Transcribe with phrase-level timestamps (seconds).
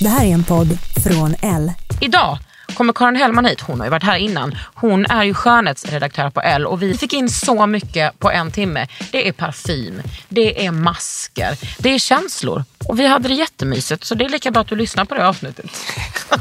[0.00, 1.72] Det här är en podd från L.
[2.00, 2.38] Idag
[2.74, 3.60] kommer Karin Hellman hit.
[3.60, 4.54] Hon har ju varit här innan.
[4.74, 8.86] Hon är ju skönhetsredaktör på L och vi fick in så mycket på en timme.
[9.12, 12.64] Det är parfym, det är masker, det är känslor.
[12.88, 15.28] Och vi hade det jättemysigt så det är lika bra att du lyssnar på det
[15.28, 15.70] avsnittet.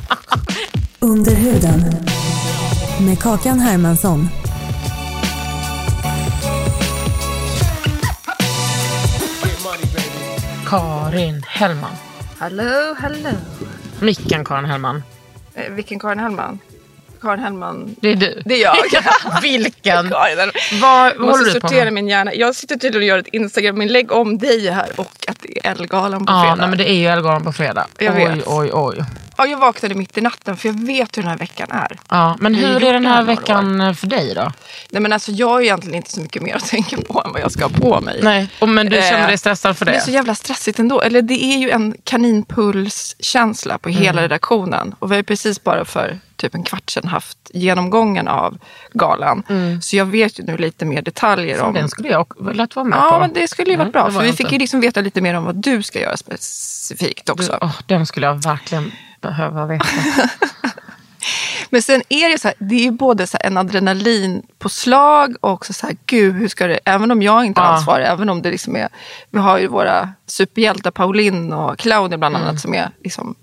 [1.00, 2.08] Under huden.
[3.00, 4.30] Med Kakan Hermansson.
[10.68, 12.09] Karin Hellman.
[12.40, 13.30] Hallå, hallå.
[14.00, 15.04] Micken Karin Hellman.
[15.56, 16.59] Eh, vilken Karin Hellman?
[17.22, 17.95] Karin Hellman.
[18.02, 18.42] Det är du.
[18.45, 18.76] Det är jag.
[19.42, 20.09] Vilken?
[20.09, 20.52] Karin.
[20.82, 21.94] Vad Jag måste du på sortera med?
[21.94, 22.34] min hjärna.
[22.34, 26.26] Jag sitter tydligen och gör ett Instagram-inlägg om dig här och att det är Ellegalan
[26.26, 26.56] på Ja, fredag.
[26.56, 27.88] nej, men det är ju Ellegalan på fredag.
[27.98, 28.48] Jag oj, vet.
[28.48, 29.04] oj, oj.
[29.40, 32.00] Ja, jag vaknade mitt i natten för jag vet hur den här veckan är.
[32.09, 34.52] Ja, men hur är den här veckan för dig då?
[34.90, 37.42] Nej, men alltså, jag har egentligen inte så mycket mer att tänka på än vad
[37.42, 38.20] jag ska ha på mig.
[38.23, 40.02] Nej, och, men du Eh, känner dig stressad för Det är det?
[40.02, 41.02] så jävla stressigt ändå.
[41.02, 44.02] Eller det är ju en kaninpulskänsla på Mm.
[44.02, 44.95] hela redaktionen.
[45.00, 48.58] Och vi har precis bara för typ en kvart sedan haft genomgången av
[48.94, 49.44] galan.
[49.82, 51.73] Så jag vet ju nu lite mer detaljer om...
[51.73, 53.20] Den skulle jag velat vara med Ja, på.
[53.20, 54.04] men det skulle ju varit Nej, bra.
[54.06, 54.56] det För var vi jag fick inte.
[54.56, 57.52] ju liksom veta lite mer om vad du ska göra specifikt också.
[57.52, 58.92] Du, åh, den skulle jag verkligen
[59.22, 59.86] behöva veta.
[61.70, 65.36] Men sen är det så här, det är ju både så en adrenalin på slag
[65.42, 67.70] och också så här, gud hur ska det, även om jag inte är Ja.
[67.70, 68.90] ansvarig, även om det liksom är,
[69.30, 73.36] vi har ju våra superhjältar Pauline och Claudia bland annat som är liksom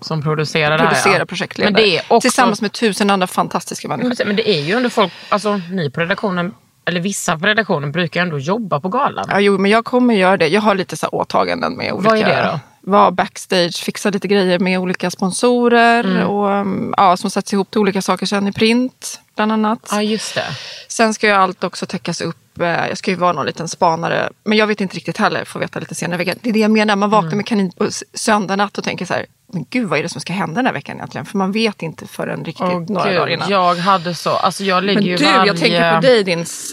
[0.00, 0.90] Som producerar det här.
[0.90, 1.24] producerar ja.
[1.26, 2.00] projektledare.
[2.08, 4.24] Också, Tillsammans med tusen andra fantastiska människor.
[4.26, 6.54] Men det är ju ändå folk, alltså ni på redaktionen,
[6.84, 9.26] eller vissa på redaktionen brukar ändå jobba på galan.
[9.30, 10.48] Ja, jo, men jag kommer göra det.
[10.48, 12.10] Jag har lite så åtaganden med olika...
[12.10, 12.60] Vad är det då?
[12.82, 16.26] Vara backstage, fixa lite grejer med olika sponsorer Mm.
[16.28, 19.88] och um, ja, som sätts ihop till olika saker sen i print bland annat.
[19.90, 20.44] Ja, just det.
[20.88, 22.60] Sen ska ju allt också täckas upp.
[22.60, 24.30] eh, Jag ska ju vara någon liten spanare.
[24.44, 26.38] Men jag vet inte riktigt heller, får veta lite senare i veckan.
[26.42, 27.36] Det är det jag menar, man vaknar Mm.
[27.36, 30.20] med kanin på söndag natt och tänker så här, men gud vad är det som
[30.20, 31.26] ska hända den här veckan egentligen?
[31.26, 33.50] För man vet inte förrän riktigt Åh, några Gud, dagar innan.
[33.50, 35.46] jag hade så, alltså jag ligger men ju du, varje...
[35.46, 36.70] jag tänker på dig din s-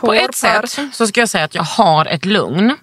[0.00, 2.76] På ett sätt så ska jag säga att jag har ett lugn.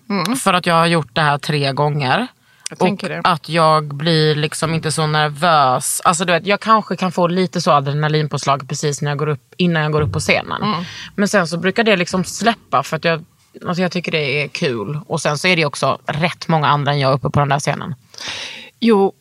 [0.43, 2.27] För att jag har gjort det här tre gånger.
[2.69, 3.21] Jag och tänker det.
[3.23, 6.01] att jag blir liksom inte så nervös.
[6.03, 9.53] Alltså du vet, jag kanske kan få lite så adrenalinpåslag precis när jag går upp,
[9.57, 10.63] innan jag går upp på scenen.
[10.63, 10.83] Mm.
[11.15, 13.25] Men sen så brukar det liksom släppa för att jag,
[13.67, 14.99] alltså jag tycker det är kul.
[15.07, 17.59] Och sen så är det också rätt många andra än jag uppe på den där
[17.59, 17.95] scenen.
[18.79, 19.13] Jo,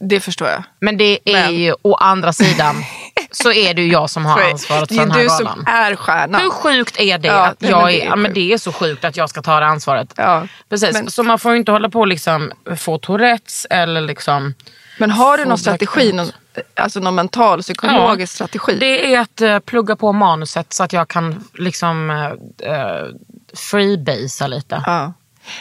[0.00, 0.62] det förstår jag.
[0.80, 2.76] Men det är Men- ju å andra sidan
[3.32, 5.54] så är det ju jag som har ansvaret det för är den här du galan.
[5.54, 6.40] som är stjärnan.
[6.40, 8.72] Hur sjukt är det Ja, att jag det är, är ja, men det är så
[8.72, 10.12] sjukt att jag ska ta det ansvaret.
[10.16, 14.00] Ja, Precis, men- så man får ju inte hålla på och liksom få Tourettes eller
[14.00, 14.54] liksom
[14.98, 16.30] Men har du någon strategi, någon,
[16.74, 18.76] alltså någon mental, psykologisk strategi?
[18.80, 23.06] Det är att eh, plugga på manuset så att jag kan liksom uh,
[23.54, 24.82] freebasea lite.
[24.86, 25.12] Ja.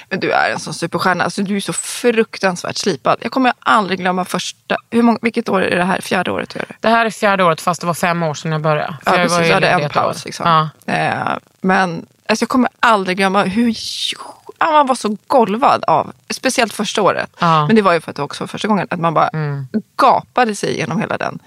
[0.09, 1.23] Men du är en sån superstjärna.
[1.23, 3.17] Alltså, du är så fruktansvärt slipad.
[3.21, 4.75] Jag kommer aldrig glömma första...
[4.89, 6.01] Hur många, vilket år är det här?
[6.01, 6.55] Fjärde året?
[6.55, 6.75] Gör det?
[6.79, 8.97] Det här är fjärde året fast det var fem år sedan jag började.
[9.03, 9.45] För Ja, jag precis.
[9.45, 10.25] ju Jag hade en paus.
[10.25, 10.69] Liksom.
[10.85, 10.93] Ja.
[10.93, 13.75] Eh, men alltså, jag kommer aldrig glömma hur
[14.59, 17.29] man var så golvad av, speciellt första året.
[17.39, 17.55] Ja.
[17.55, 17.67] Mm.
[17.67, 19.29] Men det var ju för att det också var första gången, att man bara
[19.97, 21.39] gapade sig igenom hela den.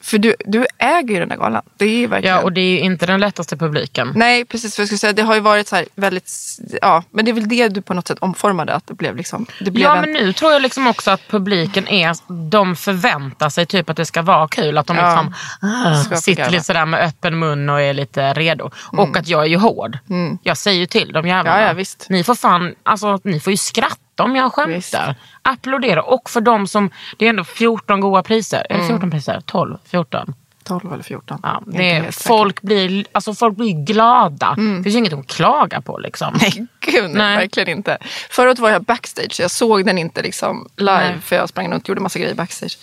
[0.00, 1.62] För du, du äger ju den där galan.
[1.76, 2.36] Det är verkligen...
[2.36, 4.12] ja, och det är ju inte den lättaste publiken.
[4.14, 4.74] Nej, precis.
[4.74, 6.30] För jag skulle säga, det har ju varit så här väldigt...
[6.82, 8.74] Ja, men det är väl det du på något sätt omformade.
[8.74, 9.46] Att det blev liksom...
[9.60, 12.16] Det blev Ja en, men nu tror jag liksom också att publiken är,
[12.50, 14.78] de förväntar sig typ att det ska vara kul.
[14.78, 15.22] Att de Ja.
[15.22, 18.70] liksom ah, sitter lite sådär med öppen mun och är lite redo.
[18.92, 19.98] Och att jag är ju hård.
[20.42, 21.56] Jag säger ju till de jävlarna.
[21.56, 21.62] Mm.
[21.62, 22.06] Ja, ja, visst.
[22.10, 24.74] Ni får fan, alltså ni får ju skratta om jag skämtar.
[24.74, 24.94] Visst.
[25.42, 26.02] Applådera.
[26.02, 28.58] Och för de som, det är ändå 14 goda priser.
[28.70, 28.88] Är det Mm.
[28.88, 29.42] 14 priser?
[29.46, 29.76] 12?
[29.84, 30.34] 14?
[30.64, 31.40] 12 eller 14.
[31.42, 34.54] Ja, det är, folk, blir, alltså folk blir glada.
[34.76, 35.98] Det finns inget att klaga på.
[35.98, 36.38] Liksom.
[36.42, 37.98] Nej, gud nej, verkligen inte.
[38.38, 41.20] Året var jag backstage, så jag såg den inte liksom live Nej.
[41.22, 42.78] för jag sprang runt och gjorde massa grejer backstage.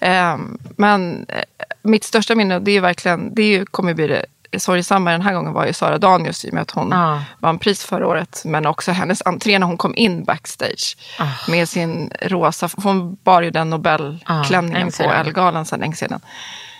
[0.00, 1.42] Ehm, men eh,
[1.82, 4.26] mitt största minne, det är verkligen, det är ju- kommer bli det
[4.58, 7.22] sorgesamma den här gången var ju Sara Danius i och med att hon Ja.
[7.38, 8.42] vann pris förra året.
[8.44, 11.26] Men också hennes entré när hon kom in backstage Ah.
[11.48, 15.02] med sin rosa, hon bar ju den Nobelklänningen länge på.
[15.02, 16.20] Ellegalan sedan länge sedan.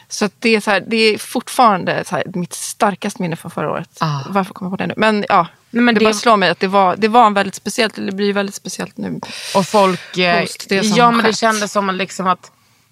[0.08, 3.88] Så det, är så här, det är fortfarande här, mitt starkaste minne från förra året.
[4.00, 4.20] Ah.
[4.28, 4.94] Varför kommer jag på det nu?
[4.96, 7.34] Men ja, Nej, men det, det- bara slår mig att det var, det var en
[7.34, 9.20] väldigt speciellt, eller det blir väldigt speciellt nu.
[9.54, 10.18] Och folk...
[10.18, 11.36] eh, det ja, men det skett.
[11.38, 12.50] kändes som liksom att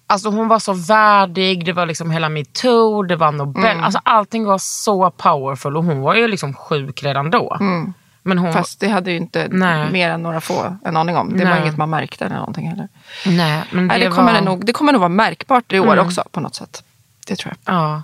[0.09, 1.65] alltså, hon var så värdig.
[1.65, 3.65] Det var liksom hela metoo, det var Nobel.
[3.71, 3.83] Mm.
[3.83, 7.57] Alltså, allting var så powerful och hon var ju liksom sjuk redan då.
[7.59, 8.53] Men hon, Mm.
[8.53, 9.91] Fast det hade ju inte Nej.
[9.91, 11.37] mer än några få en aning om.
[11.37, 11.61] Det var Nej.
[11.61, 12.87] inget man märkte eller någonting heller.
[13.25, 15.79] nej, men det, Nej, det, kommer var, det, nog, det kommer nog vara märkbart i
[15.79, 16.05] år Mm.
[16.05, 16.83] också på något sätt.
[17.27, 17.75] Det tror jag.
[17.75, 18.03] Ja,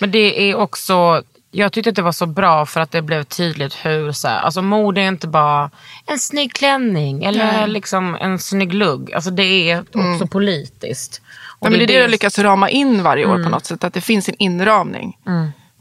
[0.00, 1.22] men det är också...
[1.50, 4.12] Jag tyckte att det var så bra för att det blev tydligt hur...
[4.12, 5.70] Så här, alltså mode är inte bara
[6.06, 9.12] en snygg klänning eller liksom en snygg lugg.
[9.14, 11.22] Alltså det är också politiskt.
[11.58, 13.84] Och men det är det jag lyckas rama in varje år på något sätt.
[13.84, 15.18] Att det finns en inramning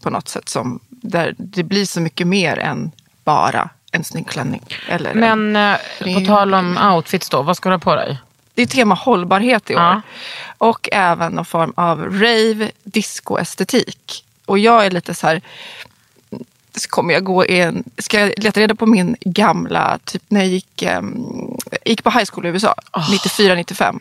[0.02, 2.92] på något sätt som, där det blir så mycket mer än
[3.24, 4.64] bara en snygg klänning.
[4.90, 7.96] Eller en, Men eh, det på tal om outfits då, vad ska du ha på
[7.96, 8.18] dig?
[8.56, 9.82] det är tema hållbarhet i år.
[9.82, 10.02] Ja.
[10.58, 14.26] Och även någon form av rave, disco-estetik.
[14.46, 15.42] Och jag är lite så här,
[16.80, 20.40] så kommer jag gå i en, ska jag leta reda på min gamla, typ när
[20.40, 24.00] jag gick, um, gick på high school i USA, 94-95.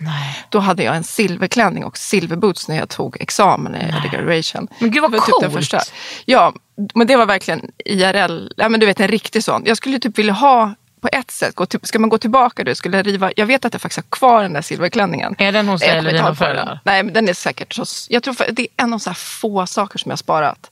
[0.49, 4.69] Då hade jag en silverklänning och silverboots när jag tog examen i early graduation.
[4.79, 5.61] Men gud, vad Det var typ den coolt.
[5.65, 5.81] första.
[6.25, 6.53] Ja,
[6.95, 9.63] men det var verkligen IRL, ja, men du vet en riktig sån.
[9.67, 12.75] Jag skulle typ vilja ha på ett sätt, gå till, ska man gå tillbaka då,
[12.75, 15.35] skulle jag riva, jag vet att jag faktiskt har kvar den där silverklänningen.
[15.39, 16.81] Är den hos dig Jag eller dina föräldrar?
[16.85, 19.15] Nej, men den är säkert hos, jag tror för, det är en av så här
[19.15, 20.71] få saker som jag har sparat.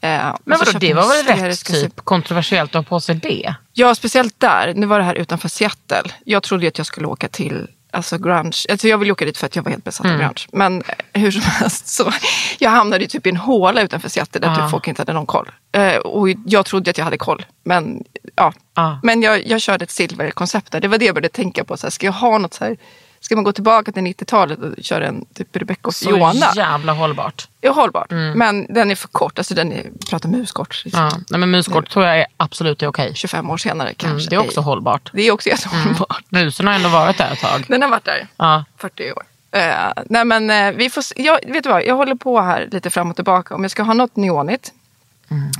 [0.00, 3.54] Eh, Men så vadå, det var väl rätt typ kontroversiellt att ha på sig det?
[3.72, 4.72] Ja, speciellt där.
[4.76, 6.02] Nu var det här utanför Seattle.
[6.24, 8.52] Jag trodde ju att jag skulle åka till alltså grunge.
[8.70, 10.16] Alltså jag ville åka dit för att jag var helt besatt Mm.
[10.16, 10.46] av grunge.
[10.52, 10.82] Men
[11.12, 12.12] eh, hur som helst så
[12.58, 14.56] jag hamnade typ i en håla utanför Seattle där Ja.
[14.56, 15.50] typ folk inte hade någon koll.
[15.72, 17.46] Eh, och jag trodde att jag hade koll.
[17.64, 18.04] Men
[18.36, 19.00] ja, Ja.
[19.02, 20.80] men jag, jag körde ett silverkoncept där.
[20.80, 21.76] Det var det jag började tänka på.
[21.76, 22.76] Så här, ska jag ha något så här
[23.20, 26.52] Ska man gå tillbaka till 90-talet och köra en typ Rebecca och Så Fiona?
[26.56, 27.48] jävla hållbart.
[27.60, 28.10] är hållbart.
[28.10, 29.38] Men den är för kort.
[29.38, 30.82] Alltså den är, pratar muskort.
[30.84, 31.02] Liksom.
[31.04, 31.10] Ja.
[31.30, 33.12] Nej, men muskort tror jag är absolut är okej.
[33.14, 34.30] 25 år senare Mm, kanske.
[34.30, 35.10] det är också hållbart.
[35.12, 36.24] Det är också jättehållbart.
[36.28, 37.64] Musen har ändå varit där ett tag.
[37.68, 38.26] Den har varit där.
[38.36, 38.64] Ja.
[38.76, 39.22] 40 år.
[39.50, 42.90] Eh, nej men eh, vi får jag, vet du vad, jag håller på här lite
[42.90, 44.72] fram och tillbaka om jag ska ha något neonigt.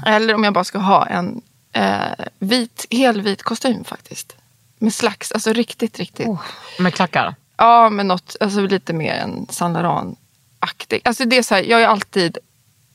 [0.07, 1.43] Eller om jag bara ska ha en
[1.73, 1.95] eh,
[2.39, 4.37] vit, helvit kostym faktiskt.
[4.79, 6.29] Med slags, alltså riktigt, riktigt.
[6.79, 7.35] Med klackar.
[7.57, 11.01] Ja, men något, alltså lite mer en Saint Laurent-aktig.
[11.05, 12.39] Alltså det är så här, jag är alltid,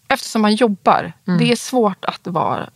[0.07, 2.69] eftersom man jobbar, det är svårt att vara,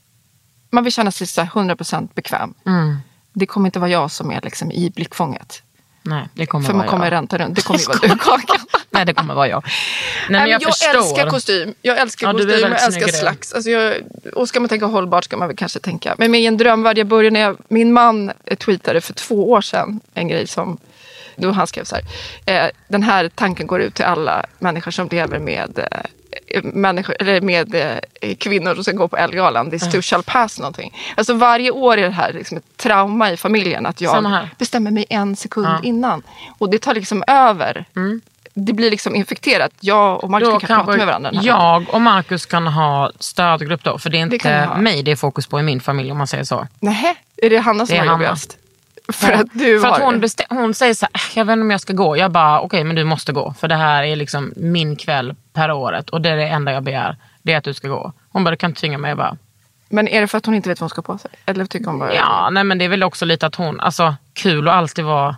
[0.70, 2.54] man vill känna sig så här 100% bekväm.
[2.66, 2.98] Mm.
[3.34, 5.62] Det kommer inte vara jag som är liksom i blickfånget.
[6.08, 7.12] Nej, det kommer För vara man kommer jag.
[7.12, 7.56] ränta runt.
[7.56, 8.66] Det kommer ju vara du Kakan.
[8.90, 9.64] Nej, det kommer vara jag.
[9.66, 9.72] Nej,
[10.30, 10.98] Nej, men jag, förstår.
[10.98, 11.74] älskar kostym.
[11.82, 13.54] Jag älskar Ja, kostym jag älskar slags.
[13.54, 13.94] Alltså jag,
[14.36, 16.16] och ska man tänka hållbart ska man väl kanske tänka.
[16.18, 20.00] Men med en drömvärld, jag började när jag, min man tweetade för två år sedan
[20.14, 20.78] en grej som
[21.38, 22.66] då han skrev så här.
[22.66, 27.42] Eh, den här tanken går ut till alla människor som lever med eh, människor, eller
[27.42, 27.76] med
[28.22, 29.72] eh, kvinnor som ska gå på Ellegalan.
[29.72, 30.98] This too shall pass någonting.
[31.18, 33.86] Alltså varje år är det här liksom ett trauma i familjen.
[33.86, 35.80] Att jag bestämmer mig en sekund Ja.
[35.84, 36.24] innan.
[36.58, 37.86] Och det tar liksom över.
[38.58, 39.72] Det blir liksom infekterat.
[39.80, 41.32] Jag och Marcus Då kan prata med varandra.
[41.44, 43.98] jag och Markus kan ha stödgrupp då.
[43.98, 44.78] För det är Det inte ha.
[44.78, 46.68] mig det är fokus på i min familj om man säger så.
[46.80, 48.12] Nej, är det Hanna som Det är Hanna.
[48.12, 48.58] jobbigast?
[49.14, 51.62] För att du för att hon, bestä- hon säger så här, "Äh, jag vet inte
[51.62, 52.18] om jag ska gå.
[52.18, 53.54] Jag bara, okej men du måste gå.
[53.60, 56.10] För det här är liksom min kväll per året.
[56.10, 57.18] Och det är det enda jag begär.
[57.42, 58.14] Det är att du ska gå.
[58.30, 59.10] Hon bara, du kan inte tvinga mig.
[59.10, 59.38] Jag bara,
[59.90, 61.32] Men är det för att hon inte vet vad hon ska på sig?
[61.46, 62.14] Eller tycker hon bara...
[62.16, 65.36] ja nej men det är väl också lite att hon, alltså kul att alltid vara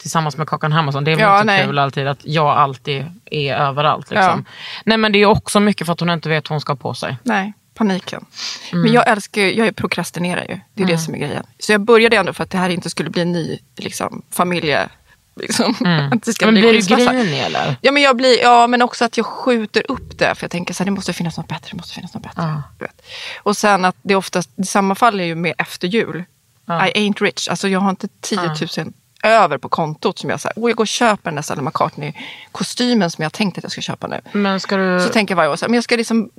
[0.00, 1.04] tillsammans med Kakan Hermansson.
[1.04, 1.66] Det är väl Ja, inte nej.
[1.66, 4.10] kul alltid att jag alltid är överallt.
[4.10, 4.44] Liksom.
[4.84, 6.76] Nej men det är också mycket för att hon inte vet vad hon ska ha
[6.76, 7.16] på sig.
[7.22, 8.26] Nej, paniken.
[8.72, 8.82] Mm.
[8.82, 10.60] Men jag älskar jag prokrastinerar ju.
[10.74, 11.46] Det är det som är grejen.
[11.58, 14.88] Så jag började ändå för att det här inte skulle bli en ny liksom, familje...
[15.36, 15.74] Liksom,
[16.12, 16.54] att det ska Mm.
[16.54, 17.76] Men bli blir du grinig eller?
[17.80, 20.34] Ja, men jag blir, ja, men också att jag skjuter upp det.
[20.34, 21.68] För jag tänker så här, det måste finnas något bättre.
[21.70, 22.42] Det måste finnas något bättre.
[22.42, 22.62] Ja.
[22.78, 23.02] Du vet.
[23.36, 26.24] Och sen att det oftast, det sammanfaller ju med efter jul.
[26.66, 26.88] Ja.
[26.88, 27.48] I ain't rich.
[27.48, 28.40] Alltså jag har inte 10
[28.78, 30.58] 000 över på kontot som jag säger.
[30.58, 33.80] Och jag går och köper den där Stella McCartney-kostymen som jag tänkt att jag ska
[33.80, 34.20] köpa nu.
[34.32, 35.00] Men ska du...
[35.00, 36.30] Så tänker jag varje år, så här, men jag ska liksom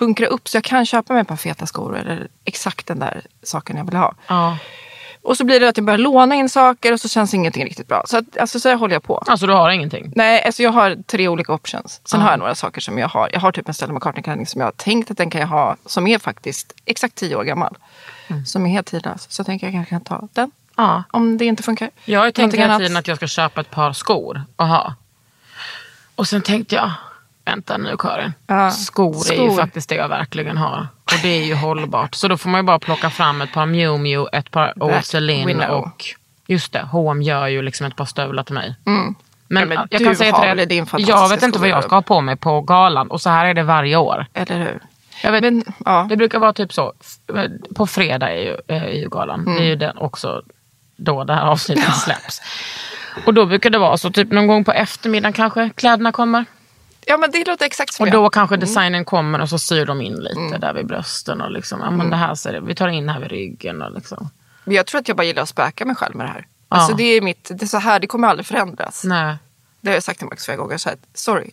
[0.00, 3.22] bunkra upp så jag kan köpa mig ett par feta skor eller exakt den där
[3.42, 4.14] saken jag vill ha.
[4.26, 4.58] ja.
[5.22, 7.88] Och så blir det att jag börjar låna in saker och så känns ingenting riktigt
[7.88, 8.02] bra.
[8.06, 9.16] Så, att, alltså, så här håller jag på.
[9.26, 10.12] Alltså du har ingenting?
[10.16, 12.00] Nej, alltså jag har tre olika options.
[12.04, 12.24] Sen Ja.
[12.24, 13.30] har jag några saker som jag har.
[13.32, 15.76] Jag har typ en Stella McCartney-klänning som jag har tänkt att den kan jag ha.
[15.86, 17.76] Som är faktiskt exakt tio år gammal.
[18.46, 19.26] Som är helt tidlös.
[19.30, 20.50] Så jag tänker jag kanske kan ta den.
[20.76, 21.02] Ja.
[21.10, 21.90] Om det inte funkar.
[22.04, 24.94] Jag har ju tänkt hela tiden att jag ska köpa ett par skor och ha.
[26.14, 26.90] Och sen tänkte jag,
[27.50, 28.32] vänta nu Karin.
[28.46, 28.70] Ja.
[28.70, 29.56] Skor, är ju Skor.
[29.56, 30.88] faktiskt det jag verkligen har.
[31.04, 32.14] Och det är ju hållbart.
[32.14, 35.70] Så då får man ju bara plocka fram ett par Miu Miu, ett par know.
[35.70, 36.04] och
[36.46, 38.74] just det, H&M gör ju liksom ett par stövlar till mig.
[38.84, 39.14] Men, Mm.
[39.48, 41.88] Ja, men jag kan säga till dig, jag vet inte vad jag skor.
[41.88, 43.10] ska ha på mig på galan.
[43.10, 44.26] Och så här är det varje år.
[44.34, 44.80] Eller hur?
[45.22, 46.06] Jag vet, Men, ja.
[46.08, 46.92] Det brukar vara typ så,
[47.76, 49.40] på fredag är ju, är ju galan.
[49.40, 49.54] Mm.
[49.54, 50.42] Det är ju den också
[50.96, 52.42] då det här avsnittet släpps.
[53.26, 56.44] Och då brukar det vara så, typ någon gång på eftermiddagen kanske kläderna kommer.
[57.10, 58.12] Ja, men det låter exakt som Och jag.
[58.14, 61.40] då kanske designen kommer och så syr de in lite där vid brösten.
[61.40, 63.82] Och liksom, ja, men det här ser det, vi tar in här vid ryggen.
[63.82, 64.30] Och liksom.
[64.64, 66.46] Jag tror att jag bara gillar att späka mig själv med det här.
[66.68, 69.04] Alltså det är mitt, det är så här, det kommer aldrig förändras.
[69.04, 69.36] Nej.
[69.80, 70.78] Det har jag sagt till Max flera gånger.
[70.78, 71.50] Så här, sorry,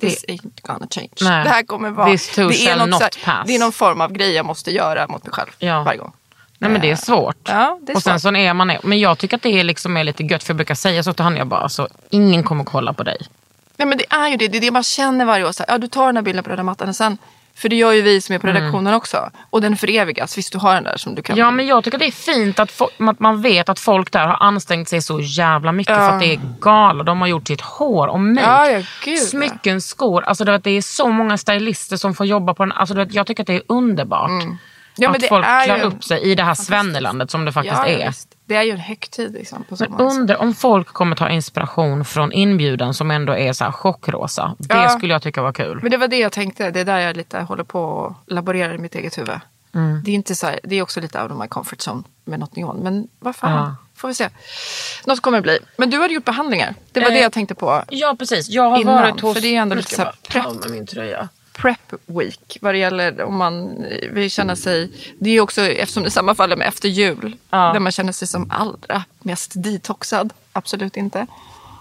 [0.00, 1.08] this ain't gonna change.
[1.20, 1.44] Nej.
[1.44, 2.08] Det här kommer vara...
[2.10, 5.32] Det, shall något här, det är någon form av grej jag måste göra mot mig
[5.32, 5.82] själv Ja.
[5.82, 6.12] varje gång.
[6.58, 7.36] Nej men det är svårt.
[7.44, 8.34] Ja, det är och sen svårt.
[8.34, 10.56] så är man Men jag tycker att det är, liksom är lite gött för jag
[10.56, 13.26] brukar säga så till han jag bara, alltså, ingen kommer kolla på dig.
[13.82, 14.48] Nej, men det är ju det.
[14.48, 15.52] Det är det man känner varje år.
[15.52, 17.18] Så här, ja, du tar den här bilden på röda mattan och sen...
[17.54, 19.30] För det gör ju vi som är på redaktionen också.
[19.50, 20.38] Och den förevigas.
[20.38, 21.34] Visst, du har den där som du kan...
[21.34, 21.44] Mm.
[21.44, 24.36] Ja men jag tycker det är fint att, att man vet att folk där har
[24.46, 27.04] ansträngt sig så jävla mycket för att det är galor.
[27.04, 29.20] De har gjort sitt hår och make, Ja, ja, gud, ja.
[29.20, 30.24] smycken, skor.
[30.24, 32.72] Alltså det, är så många stylister som får jobba på den.
[32.72, 34.30] Alltså det, jag tycker att det är underbart.
[34.30, 34.58] Mm.
[34.96, 37.52] Ja, att folk är ju klär en- upp sig i det här Svennelandet som det
[37.52, 38.06] faktiskt ja, ja, är.
[38.06, 38.28] visst.
[38.52, 40.06] Det är ju en högtid liksom, på Men sommaren.
[40.06, 44.54] undrar om folk kommer ta inspiration från inbjudan som ändå är så här chockrosa.
[44.58, 44.88] Det Ja.
[44.88, 45.78] skulle jag tycka var kul.
[45.82, 46.70] Men det var det jag tänkte.
[46.70, 49.40] Det är där jag lite håller på och laborerar i mitt eget huvud.
[49.74, 50.02] Mm.
[50.04, 52.40] Det, är inte så här, det är också lite out of my comfort zone med
[52.40, 52.76] något neon.
[52.82, 53.76] Men vad fan, Ja.
[53.96, 54.28] får vi se.
[55.06, 55.58] Något kommer det bli.
[55.76, 56.74] Men du hade gjort behandlingar.
[56.92, 57.82] Det var Eh, det jag tänkte på.
[57.88, 59.34] Ja precis, jag har Innan, varit hos...
[59.34, 60.62] för det är ändå lite så här jag bara ta prep.
[60.62, 61.28] med min tröja.
[61.62, 62.58] Prep week.
[62.60, 64.90] Vad det gäller om man vill känna sig.
[65.18, 67.36] Det är också eftersom det sammanfaller med efter jul.
[67.50, 67.72] Ja.
[67.72, 70.32] Där man känner sig som allra mest detoxad.
[70.52, 71.26] Absolut inte.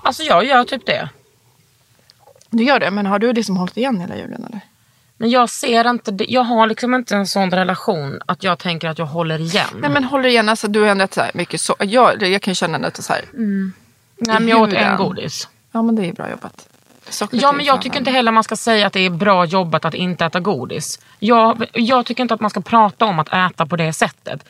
[0.03, 1.09] Alltså jag gör typ det.
[2.49, 4.59] Du gör det, men har du liksom hållit igen hela julen eller?
[5.17, 6.25] Men jag ser inte det.
[6.29, 9.67] Jag har liksom inte en sån relation att jag tänker att jag håller igen.
[9.81, 11.75] Nej men håller igen, alltså du har ändå ätit så här mycket så.
[11.79, 13.25] Jag, jag kan känna lite så här.
[13.31, 15.47] Nej, men jag åt en godis.
[15.71, 16.67] Ja men det är bra jobbat.
[17.31, 19.93] Ja men jag tycker inte heller man ska säga att det är bra jobbat att
[19.93, 20.99] inte äta godis.
[21.19, 24.43] Jag, jag tycker inte att man ska prata om att äta på det sättet.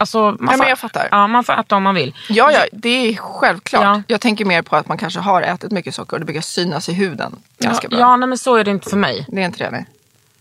[0.00, 1.08] Alltså, man Ja, får, men jag fattar.
[1.10, 2.14] Ja, man får äta om man vill.
[2.28, 3.82] Ja, ja, det är självklart.
[3.82, 4.02] Ja.
[4.06, 6.88] Jag tänker mer på att man kanske har ätit mycket socker och det brukar synas
[6.88, 7.98] i huden ganska ja, bra.
[7.98, 9.26] ja nej, men så är det inte för mig.
[9.28, 9.70] Det är inte det?
[9.70, 9.86] Nej.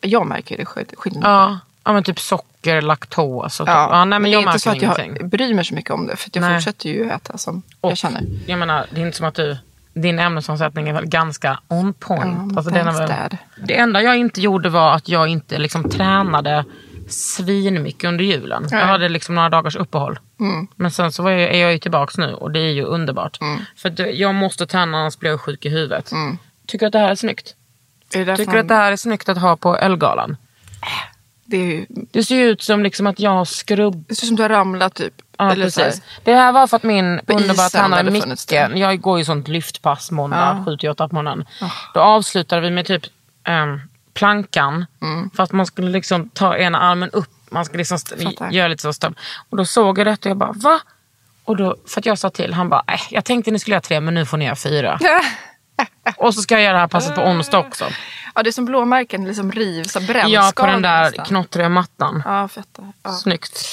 [0.02, 1.24] Jag märker det skillnad.
[1.32, 3.74] Ja, ja men typ socker, laktos och typ.
[3.76, 5.30] Ja, ja, nej, men det är jag inte så märker att jag ingenting.
[5.30, 6.16] bryr mig så mycket om det.
[6.16, 6.56] För att jag Nej.
[6.56, 8.22] fortsätter ju äta som Och, jag känner.
[8.46, 9.58] Jag menar, det är inte som att du,
[9.94, 12.52] din ämnesomsättning är väl ganska on point.
[12.52, 15.58] Ja, alltså, den är thanks, väl, det enda jag inte gjorde var att jag inte
[15.58, 16.66] liksom tränade
[17.08, 18.64] svinmycket under julen.
[18.64, 18.86] Jag Nej.
[18.86, 20.20] hade liksom några dagars uppehåll.
[20.40, 20.68] Mm.
[20.76, 23.40] Men sen så jag, är jag ju tillbaks nu och det är ju underbart.
[23.76, 26.12] För att jag måste träna annars blir jag sjuk i huvudet.
[26.68, 27.56] Tycker du att det här är snyggt?
[28.16, 30.38] Är det, Tycker du att det här är snyggt att ha på Elgalan?
[31.46, 34.06] det, är ju, Det ser ju ut som liksom att jag har skrubb...
[34.08, 35.14] det ser ut som du har ramlat typ.
[35.38, 36.02] Ja, Eller precis.
[36.24, 40.64] Det här var för att min underbara tränare Micke, jag går ju sånt lyftpass måndag,
[40.66, 40.72] Ja.
[40.72, 41.46] 7-8 på morgonen.
[41.94, 43.04] Då avslutade vi med typ
[43.44, 43.82] ehm,
[44.14, 44.86] plankan.
[45.02, 45.30] Mm.
[45.36, 47.30] För att man skulle liksom ta ena armen upp.
[47.50, 48.00] Man ska liksom
[48.52, 49.16] göra lite så stöm.
[49.50, 50.80] Och då såg jag detta och jag bara va?
[51.44, 53.82] Och då, för att jag sa till, han bara äh, jag tänkte ni skulle göra
[53.82, 55.00] tre men nu får ni göra fyra.
[56.18, 57.86] och så ska jag göra det här passet på onsdag också.
[58.36, 61.26] Ja, det är som blåmärken, liksom riv, så här brännskador Ja, på den där nästan.
[61.26, 62.24] knottriga mattan.
[62.26, 62.94] Ja, fetta.
[63.04, 63.12] Ja.
[63.12, 63.66] Snyggt.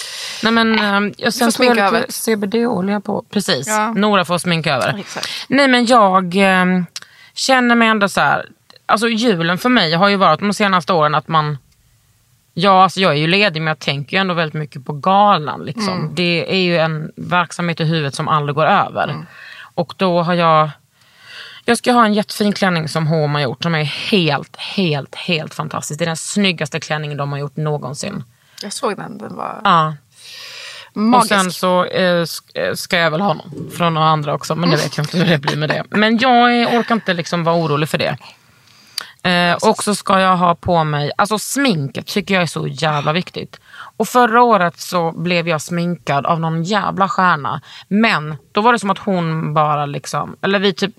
[0.43, 2.07] Nej men ähm, jag sen får jag lite över.
[2.09, 3.25] CBD-olja på.
[3.31, 3.67] Precis.
[3.67, 3.93] Ja.
[3.93, 4.99] Nora får sminka över.
[4.99, 5.29] Exakt.
[5.49, 6.87] Nej men jag ähm,
[7.35, 8.47] känner mig ändå så här.
[8.87, 11.59] Alltså julen för mig har ju varit de senaste åren att man
[12.55, 15.65] Ja, alltså jag är ju ledig men jag tänker ju ändå väldigt mycket på galan.
[15.65, 15.99] Liksom.
[15.99, 16.15] Mm.
[16.15, 19.05] Det är ju en verksamhet i huvudet som aldrig går över.
[19.09, 19.27] Mm.
[19.75, 20.71] Och då har jag
[21.71, 25.55] jag ska ha en jättefin klänning som H&M har gjort som är helt, helt, helt
[25.55, 25.99] fantastisk.
[25.99, 28.25] Det är den snyggaste klänningen de har gjort någonsin.
[28.63, 29.95] Jag såg den, den var Ja,
[30.93, 31.29] och magisk.
[31.29, 34.55] sen så eh, eh, ska jag väl ha någon från några andra också.
[34.55, 35.85] Men det vet jag inte hur det blir med det.
[35.91, 38.17] Men jag orkar inte liksom vara orolig för det.
[39.23, 43.13] Eh, och så ska jag ha på mig, alltså sminket tycker jag är så jävla
[43.13, 43.61] viktigt.
[43.97, 47.61] Och förra året så blev jag sminkad av någon jävla stjärna.
[47.89, 50.95] Men då var det som att hon bara liksom, eller vi typ,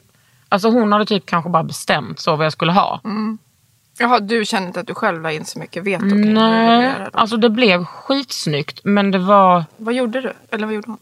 [0.51, 3.01] alltså hon hade typ kanske bara bestämt så vad jag skulle ha.
[3.99, 7.19] Jaha, du känner inte att du själv la in så mycket veto kring Nej, då?
[7.19, 10.33] alltså det blev skitsnyggt men det var Vad gjorde du?
[10.51, 10.97] Eller vad gjorde hon?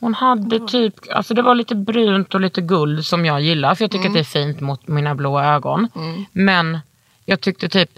[0.00, 3.84] Hon hade typ, alltså det var lite brunt och lite guld som jag gillar för
[3.84, 4.12] jag tycker Mm.
[4.12, 5.88] att det är fint mot mina blå ögon.
[6.32, 6.78] Men
[7.26, 7.90] jag tyckte typ,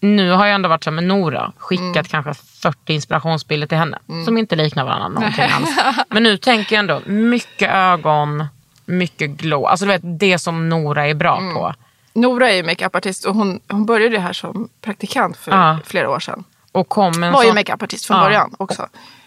[0.00, 2.04] nu har jag ändå varit som med Nora, skickat Mm.
[2.04, 5.76] kanske 40 inspirationsbilder till henne som inte liknar varandra någonting alls.
[6.08, 8.44] Men nu tänker jag ändå, mycket ögon,
[8.84, 9.66] mycket glow.
[9.66, 11.54] Alltså du vet det som Nora är bra Mm.
[11.54, 11.74] på.
[12.12, 15.78] Nora är ju makeupartist och hon, hon började här som praktikant för Ja.
[15.84, 16.44] flera år sedan.
[16.72, 18.24] Och kom en var ju sån- makeupartist från Ja.
[18.24, 18.86] början också.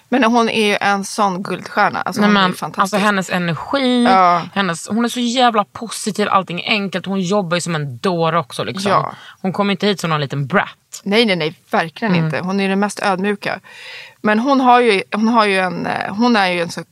[0.10, 2.02] Men hon är ju en sån guldstjärna.
[2.02, 2.82] Alltså Nej, hon är men, ju fantastisk.
[2.82, 4.42] alltså hennes energi, Ja.
[4.54, 7.06] hennes, hon är så jävla positiv, allting är enkelt.
[7.06, 8.64] Hon jobbar ju som en dåre också.
[8.64, 8.92] Liksom.
[8.92, 9.14] Ja.
[9.42, 11.02] Hon kommer inte hit som någon liten brat.
[11.04, 12.26] Nej, nej, nej, verkligen Mm.
[12.26, 12.40] inte.
[12.40, 13.60] Hon är den mest ödmjuka.
[14.22, 16.84] Men hon har ju, hon har ju en, eh, hon är ju en så,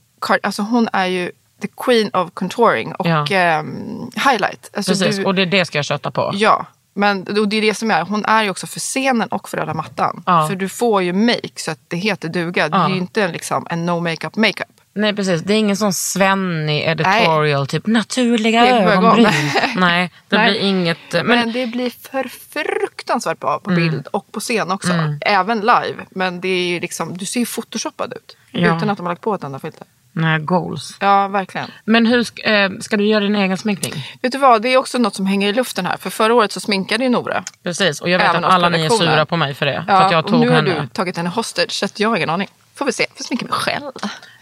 [0.43, 1.31] alltså hon är ju
[1.67, 3.25] the queen of contouring och Ja.
[3.29, 4.69] ehm, highlight.
[4.77, 6.31] Alltså Precis, du- och det är det ska jag köta på.
[6.33, 8.01] Ja, men och det är det som är.
[8.01, 10.23] Hon är ju också för scenen och för röda mattan.
[10.25, 10.47] Ja.
[10.47, 12.69] För du får ju make så att det heter duga.
[12.69, 14.67] Det är ju inte en, liksom, en no makeup makeup.
[14.97, 19.25] Nej precis, det är ingen sån svennig editorial, typ naturliga ögonbryn.
[19.55, 19.71] ögon.
[19.75, 20.51] Nej, det Nej.
[20.51, 20.97] blir inget.
[21.13, 24.93] Men, Men, det blir för fruktansvärt bra på bild och på scen också.
[25.21, 25.95] Även live.
[26.09, 28.37] Men det är liksom, du ser ju photoshoppad ut.
[28.51, 28.77] Ja.
[28.77, 29.87] Utan att de har lagt på ett enda filter.
[30.15, 30.97] Nej, goals.
[30.99, 31.71] Ja, verkligen.
[31.85, 33.93] Men hur ska, eh, ska du göra din egen sminkning?
[34.21, 35.97] Vet du vad, det är också något som hänger i luften här.
[35.97, 37.43] För förra året så sminkade ju Nora.
[37.63, 39.83] Precis, och jag vet Även att alla ni är sura på mig för det.
[39.87, 40.81] för Ja, att jag och tog nu har henne.
[40.81, 41.71] du tagit henne hostage.
[41.71, 42.47] Så att jag har ingen aning.
[42.75, 43.91] Får vi se, får sminka mig själv.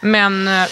[0.02, 0.66] Men eh,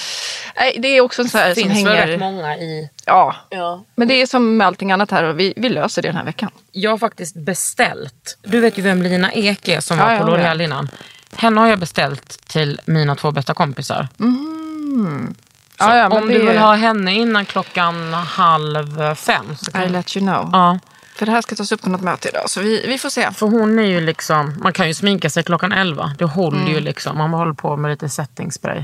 [0.55, 2.07] Nej, det är också en sån här som finns väl hänger...
[2.07, 2.89] rätt många i...
[3.05, 3.35] Ja.
[3.49, 3.83] Ja.
[3.95, 6.23] Men det är som med allting annat här och vi, vi löser det den här
[6.25, 6.51] veckan.
[6.71, 10.31] Jag har faktiskt beställt, du vet ju vem Lina Ek är som Ja, var på
[10.31, 10.37] ja.
[10.37, 10.89] L'Oreal innan.
[11.35, 14.07] Henne har jag beställt till mina två bästa kompisar.
[15.77, 19.73] Så Ja, ja, om du vill är- ha henne innan klockan halv fem så I
[19.73, 20.49] kan let you know.
[20.53, 20.79] Ja,
[21.15, 23.31] För det här ska tas upp på något möte idag så vi, vi får se.
[23.31, 26.15] för hon är ju liksom, man kan ju sminka sig klockan elva.
[26.17, 26.71] Det håller Mm.
[26.73, 28.83] ju liksom, man håller på med lite setting spray.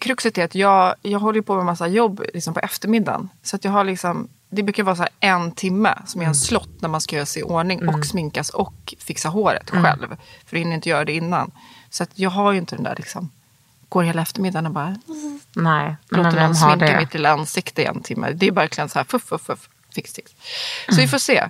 [0.00, 3.28] Kruxet är att jag, jag håller på med massa jobb liksom på eftermiddagen.
[3.42, 6.28] Så att jag har liksom, det brukar vara så en timme som är Mm.
[6.30, 10.08] en slott när man ska göra sig i ordning och sminkas och fixa håret själv.
[10.46, 11.50] För jag hinner inte göra det innan.
[11.90, 13.30] Så att jag har ju inte den där liksom,
[13.90, 14.96] går hela eftermiddagen och bara
[15.56, 17.00] Nej, men låter någon har sminka det?
[17.00, 18.32] mitt lilla ansikte i en timme.
[18.32, 20.32] Det är verkligen så här fuff, fuff, fuff, fix, fix.
[20.88, 21.48] Så vi får se.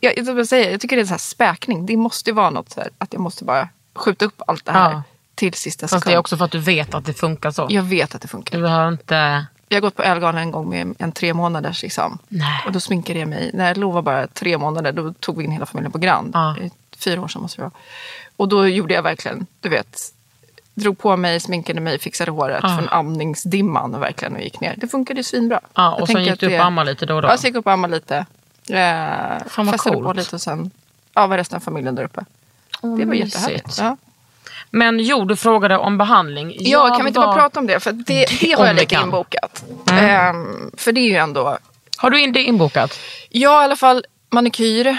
[0.00, 1.86] Jag, jag, jag, säger, jag tycker det är så här späkning.
[1.86, 4.72] Det måste ju vara något så här, att jag måste bara skjuta upp allt det
[4.72, 5.02] här Ja.
[5.34, 6.18] till sista Fast det är sekund.
[6.18, 7.66] också för att du vet att det funkar så.
[7.70, 8.56] Jag vet att det funkar.
[8.58, 9.46] Du behöver inte...
[9.68, 12.18] Jag har gått på Ellegalan en gång med en tre månaders liksom.
[12.28, 12.62] Nej.
[12.66, 13.50] Och då sminkade jag mig.
[13.54, 16.30] När Lo var bara tre månader då tog vi in hela familjen på Grand.
[16.34, 16.56] Ja.
[16.96, 17.72] Fyra år sedan måste det vara.
[18.36, 20.00] Och då gjorde jag verkligen, du vet.
[20.74, 22.76] Drog på mig, sminkade mig, fixade håret Ja.
[22.76, 24.74] från amningsdimman och verkligen och gick ner.
[24.76, 25.60] Det funkade svinbra.
[25.74, 27.28] Ja, Jag och sen tänker gick du upp och ammade lite då och då.
[27.28, 28.16] Ja, så gick jag upp och ammade lite.
[28.16, 28.24] Eh,
[29.48, 30.16] Fan, vad festade på coolt.
[30.16, 30.70] lite och sen
[31.14, 32.24] ja, var resten av familjen där uppe.
[32.80, 33.34] det var mysigt.
[33.34, 33.78] jättehärligt.
[33.78, 33.96] Ja.
[34.70, 36.52] Men jo, du frågade om behandling.
[36.58, 37.80] Ja, Jag kan vi inte var- bara prata om det?
[37.80, 39.64] För det, det har jag lite inbokat.
[39.92, 41.58] Ehm, för det är ju ändå
[41.98, 42.98] Har du in det inbokat?
[43.30, 44.96] Ja, i alla fall manikyr,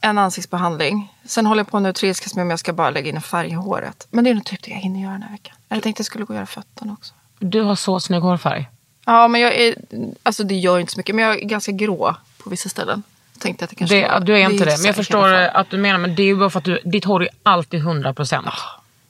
[0.00, 1.12] en ansiktsbehandling.
[1.26, 3.22] Sen håller jag på nu och trilskas med om jag ska bara lägga in en
[3.22, 4.06] färg i håret.
[4.10, 5.54] Men det är nog typ det jag hinner göra den här veckan.
[5.68, 7.14] Jag tänkte jag skulle gå och göra fötterna också.
[7.38, 8.68] Du har så snygg hårfärg.
[9.06, 9.74] Ja, men jag är,
[10.22, 11.14] alltså det gör inte så mycket.
[11.14, 13.02] Men jag är ganska grå på vissa ställen.
[13.38, 15.70] Tänkte att det kanske Det, var- du är inte det, så men jag förstår att
[15.70, 18.48] du menar, men det är ju bara för att du, ditt hår är alltid 100%.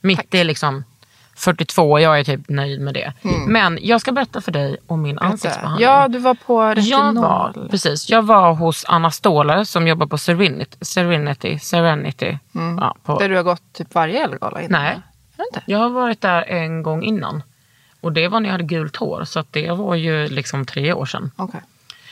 [0.01, 0.83] Mitt är liksom
[1.37, 3.13] 42 och jag är typ nöjd med det.
[3.47, 5.87] Men jag ska berätta för dig om min ansiktsbehandling.
[5.87, 7.15] Ja, du var på jag retinol.
[7.15, 10.77] var, precis, jag var hos Anna Ståhler som jobbar på Serenity.
[10.81, 12.37] Serenity, Serenity
[12.79, 14.81] ja, på, Där du har gått typ varje Ellegala innan?
[14.81, 14.99] Nej.
[15.47, 15.61] Inte?
[15.65, 17.43] Jag har varit där en gång innan.
[18.01, 21.05] Och det var när jag hade gult hår, så det var ju liksom tre år
[21.05, 21.31] sedan.
[21.35, 21.61] Okej.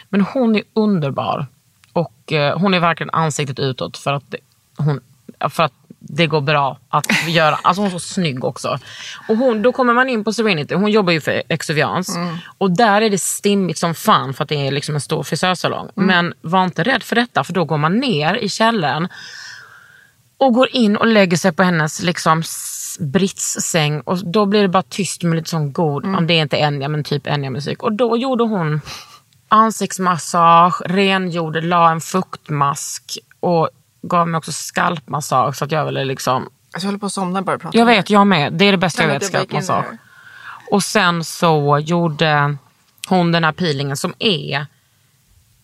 [0.09, 1.45] Men hon är underbar.
[1.93, 4.35] Och eh, hon är verkligen ansiktet utåt för att,
[4.77, 4.99] hon,
[5.49, 5.73] för att
[6.09, 7.59] det går bra att göra.
[7.63, 8.79] Alltså hon är så snygg också.
[9.29, 12.11] Och hon, då kommer man in på Serenity, hon jobbar ju för Exuviance.
[12.57, 15.89] Och där är det stimmigt som fan för att det är liksom en stor frisörsalong.
[15.95, 19.07] Men var inte rädd för detta för då går man ner i källaren
[20.37, 24.67] och går in och lägger sig på hennes liksom s- britssäng och då blir det
[24.67, 27.83] bara tyst med lite sån god, om det är inte Enya men typ Enya musik.
[27.83, 28.81] Och då gjorde hon
[29.65, 33.69] ansiktsmassage, rengjorde, la en fuktmask och
[34.07, 37.41] gav mig också skalpmassage så att jag ville liksom, Alltså, jag håller på att somna
[37.41, 39.85] bara prata jag vet jag med, det är det bästa jag Nej, vet, skalpmassage.
[40.71, 42.57] Och sen så gjorde
[43.07, 44.65] hon den här peelingen som är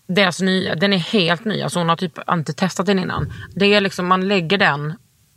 [0.07, 1.61] deras nya, den är helt ny.
[1.61, 3.33] Alltså hon har typ inte testat den innan.
[3.55, 4.93] Det är liksom, man lägger den,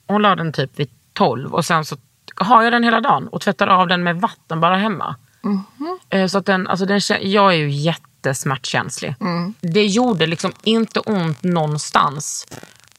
[0.06, 1.96] hon la den typ vid 12 och sen så
[2.36, 5.16] har jag den hela dagen och tvättar av den med vatten bara hemma.
[5.42, 5.98] Mhm.
[6.10, 9.14] Eh, Så att den, alltså den, jag är ju jättesmärtkänslig.
[9.60, 12.46] Det gjorde liksom inte ont någonstans.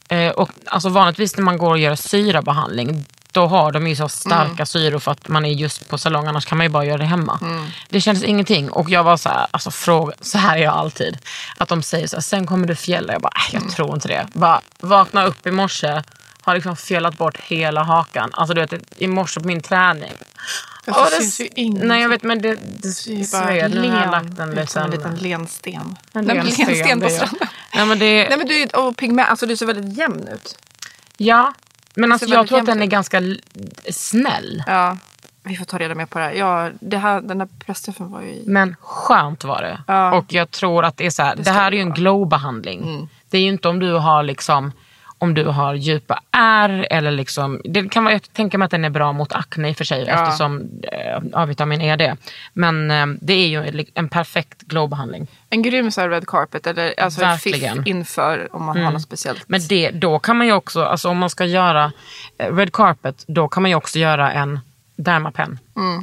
[0.08, 4.08] Eh, och alltså vanligtvis när man går och gör syrabehandling då har de ju så
[4.08, 4.66] starka Mm.
[4.66, 7.04] syror för att man är just på salong, annars kan man ju bara göra det
[7.04, 7.38] hemma.
[7.42, 7.66] Mm.
[7.88, 11.18] Det kändes ingenting och jag var så här, alltså fråga, så här är jag alltid.
[11.56, 13.12] Att de säger så här, sen kommer du fjälla.
[13.12, 13.64] Jag bara, äh, Mm.
[13.66, 14.26] jag tror inte det.
[14.32, 16.02] Bara vakna upp i morse,
[16.42, 18.30] har liksom fjällat bort hela hakan.
[18.32, 20.12] Alltså du vet, i morse på min träning.
[20.86, 21.88] Fast Åh, det syns ju ingenting.
[21.88, 23.70] Nej jag vet men det, det, Det bara sved.
[23.74, 25.96] Nu har jag lagt en som en liten, liten lensten.
[26.12, 27.48] en lensten, lensten på stranden.
[27.76, 30.58] Nej, men det, Nej men du, är- och pigment, alltså du ser väldigt jämn ut.
[31.16, 31.52] Ja,
[31.94, 33.22] men alltså, jag tror att den är ganska
[33.90, 34.62] snäll.
[34.66, 34.96] Ja,
[35.42, 36.32] vi får ta reda mer på det här.
[36.32, 38.42] Ja, det här den här pressträffen var ju.
[38.46, 39.80] Men skönt var det.
[39.86, 40.12] Ja.
[40.18, 41.94] Och jag tror att det är så här, det, ska här är det ju en
[41.94, 43.08] glow-behandling.
[43.30, 44.72] Det är ju inte om du har liksom
[45.18, 48.84] om du har djupa ärr eller liksom, det kan vara, jag tänker mig att den
[48.84, 50.22] är bra mot akne i och för sig Ja.
[50.24, 50.60] eftersom
[50.92, 52.16] eh, A-vitamin är det.
[52.52, 55.26] Men eh, det är ju en, perfekt glow-behandling.
[55.50, 57.76] En grym så red carpet eller alltså en Verkligen.
[57.76, 59.44] fiff inför om man har något speciellt.
[59.48, 61.92] Men det, då kan man ju också, alltså om man ska göra
[62.38, 64.60] eh, red carpet, då kan man ju också göra en
[64.96, 65.50] dermapen.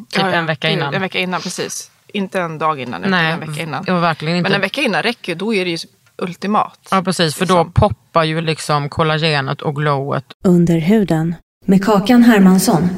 [0.09, 0.93] Typ Ja, ja, en vecka innan.
[0.93, 1.91] En vecka innan, precis.
[2.07, 3.83] Inte en dag innan, utan Nej, en vecka innan.
[3.87, 4.49] ja, verkligen inte.
[4.49, 5.77] Men en vecka innan räcker ju, då är det ju
[6.23, 6.87] ultimat.
[6.91, 7.71] Ja precis, för då Liksom.
[7.73, 10.25] poppar ju liksom kollagenet och glowet.
[10.43, 12.89] Under huden med Kakan Hermansson.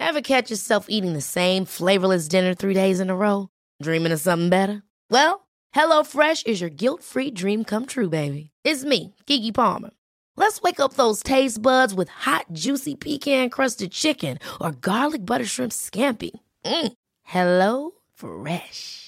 [0.00, 3.48] Ever catch yourself eating the same flavorless dinner three days in a row?
[3.82, 4.82] Dreaming of something better?
[5.10, 8.50] Well, HelloFresh is your guilt-free dream come true, baby.
[8.64, 9.90] It's me, Kiki Palmer.
[10.36, 15.72] Let's wake up those taste buds with hot, juicy pecan-crusted chicken or garlic butter shrimp
[15.72, 16.30] scampi.
[16.64, 16.92] Mm.
[17.24, 19.07] Hello Fresh.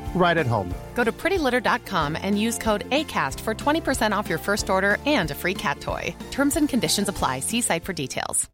[0.13, 0.73] right at home.
[0.95, 5.35] Go to prettylitter.com and use code ACAST for 20% off your first order and a
[5.35, 6.15] free cat toy.
[6.31, 7.39] Terms and conditions apply.
[7.41, 8.49] See site for details.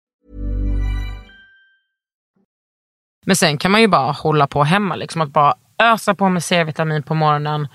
[3.25, 6.43] Men sen kan man ju bara hålla på hemma, liksom att bara ösa på med
[6.43, 7.67] C-vitamin på morgonen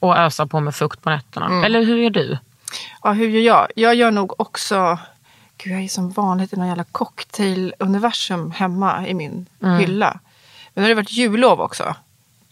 [0.00, 1.66] och ösa på med fukt på nätterna.
[1.66, 2.38] Eller hur gör du?
[3.02, 3.68] Ja, hur gör jag?
[3.76, 4.98] Jag gör nog också...
[5.62, 9.78] Gud, jag är som vanligt i någon jävla cocktail-universum hemma i min Mm.
[9.78, 10.20] hylla.
[10.74, 11.94] Men när det varit jullov också,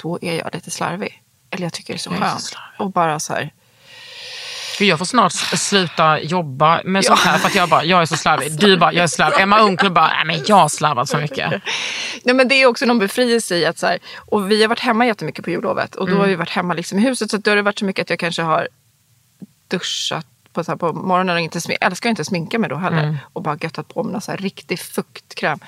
[0.06, 1.22] då är jag lite slarvig.
[1.50, 2.56] Eller jag tycker det är så Jag skönt.
[2.78, 3.50] Och bara så här...
[4.78, 8.06] För jag får snart sluta jobba med sånt här för att jag bara, jag är
[8.06, 8.58] så slarvig.
[8.60, 9.40] Du bara, jag är slarvig.
[9.40, 11.50] Emma Unckel bara, nej men jag slarvar så mycket.
[12.24, 14.80] Nej, men det är också någon befrielse i att så här, och vi har varit
[14.80, 16.20] hemma jättemycket på jullovet och då Mm.
[16.20, 18.10] har vi varit hemma liksom i huset så då har det varit så mycket att
[18.10, 18.68] jag kanske har
[19.68, 23.02] duschat på, så här, på morgonen och inte smink, älskar inte sminka mig då heller
[23.02, 23.16] Mm.
[23.32, 25.58] och bara göttat på med någon så här riktig fuktkräm.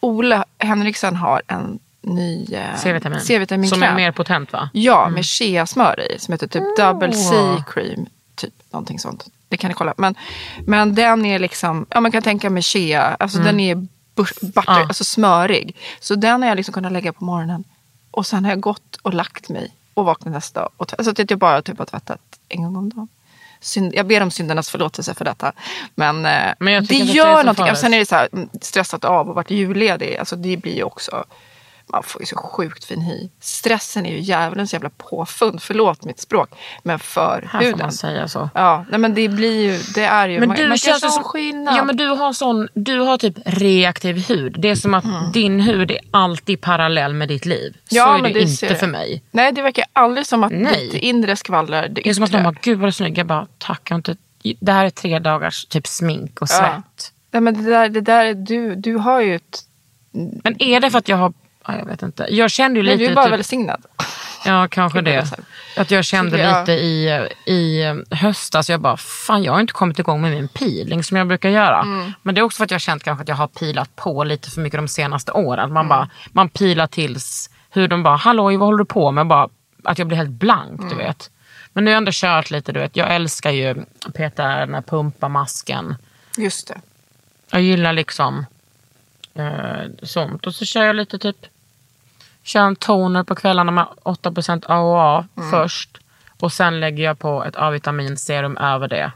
[0.00, 3.20] Ola Henriksson har en ny eh, C-vitamin.
[3.20, 3.80] C-vitaminkräm.
[3.80, 4.70] Som är mer potent va?
[4.72, 7.34] Ja, med cheasmör i som heter typ double C
[7.68, 8.06] cream.
[8.34, 9.24] Typ någonting sånt.
[9.48, 9.94] Det kan ni kolla.
[9.96, 10.14] Men,
[10.66, 13.74] men den är liksom, ja man kan tänka med chea, alltså den är
[14.14, 14.82] butter, Ja.
[14.82, 15.76] alltså smörig.
[16.00, 17.64] Så den har jag liksom kunnat lägga på morgonen.
[18.10, 20.70] Och sen har jag gått och lagt mig och vaknat nästa dag.
[20.76, 23.08] Och t- så att jag bara typ har tvättat en gång om dagen.
[23.60, 25.52] Synd, jag ber om syndernas förlåtelse för detta.
[25.94, 27.64] Men, eh, Men det gör det någonting.
[27.64, 27.78] farligt.
[27.78, 30.16] Sen är det så här, mm, stressat av och varit julledig.
[30.16, 31.24] Alltså det blir ju också,
[31.86, 33.28] man får ju så sjukt fin hy.
[33.40, 35.62] Stressen är ju djävulens jävla påfund.
[35.62, 36.50] Förlåt mitt språk.
[36.82, 37.78] Men för Här får huden.
[37.78, 38.50] man säga så.
[38.54, 41.10] Ja, nej men det blir ju, det är ju, Men man, du man känns kan
[41.10, 41.76] som, skillnad.
[41.76, 44.56] ja, men du har sån, du har typ reaktiv hud.
[44.58, 47.76] Det är som att din hud är alltid parallell med ditt liv.
[47.84, 49.22] Så Ja, är men det, det inte för mig.
[49.30, 50.88] Nej, det verkar aldrig som att Nej.
[50.90, 53.18] ditt inre skvallrar det Det är som att de bara, gud vad du är snygg.
[53.18, 53.90] Jag bara, tack.
[53.90, 54.16] Jag inte,
[54.60, 56.58] det här är tre dagars typ smink och Ja.
[56.58, 57.12] svett.
[57.30, 59.60] Nej, men det där, det där du, du har ju ett...
[60.44, 61.32] Men är det för att jag har,
[61.66, 62.26] ja, jag vet inte.
[62.30, 63.84] Jag kände ju lite, du är bara typ, välsignad.
[64.44, 65.26] ja kanske det.
[65.76, 67.08] Att jag kände jag- lite i,
[67.46, 71.26] i höstas, jag bara, fan jag har inte kommit igång med min peeling som jag
[71.28, 71.80] brukar göra.
[71.80, 72.12] Mm.
[72.22, 74.24] Men det är också för att jag har känt kanske att jag har pilat på
[74.24, 75.72] lite för mycket de senaste åren.
[75.72, 75.88] Man Mm.
[75.88, 79.26] bara, man pilar tills huden bara, halloj vad håller du på med?
[79.26, 79.48] Bara,
[79.84, 80.88] att jag blir helt blank Mm.
[80.88, 81.30] du vet.
[81.72, 82.96] Men nu har jag ändå kört lite, du vet.
[82.96, 83.74] Jag älskar ju
[84.14, 85.94] Peter, den här pumpa-masken.
[86.38, 86.80] Just det.
[87.50, 88.46] Jag gillar liksom
[89.34, 90.46] eh, sånt.
[90.46, 91.36] Och så kör jag lite typ,
[92.44, 95.98] kör en toner på kvällarna med 8% AHA först.
[96.40, 99.12] Och sen lägger jag på ett A-vitaminserum över det.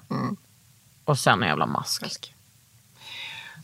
[1.05, 2.35] Och sen en jävla mask.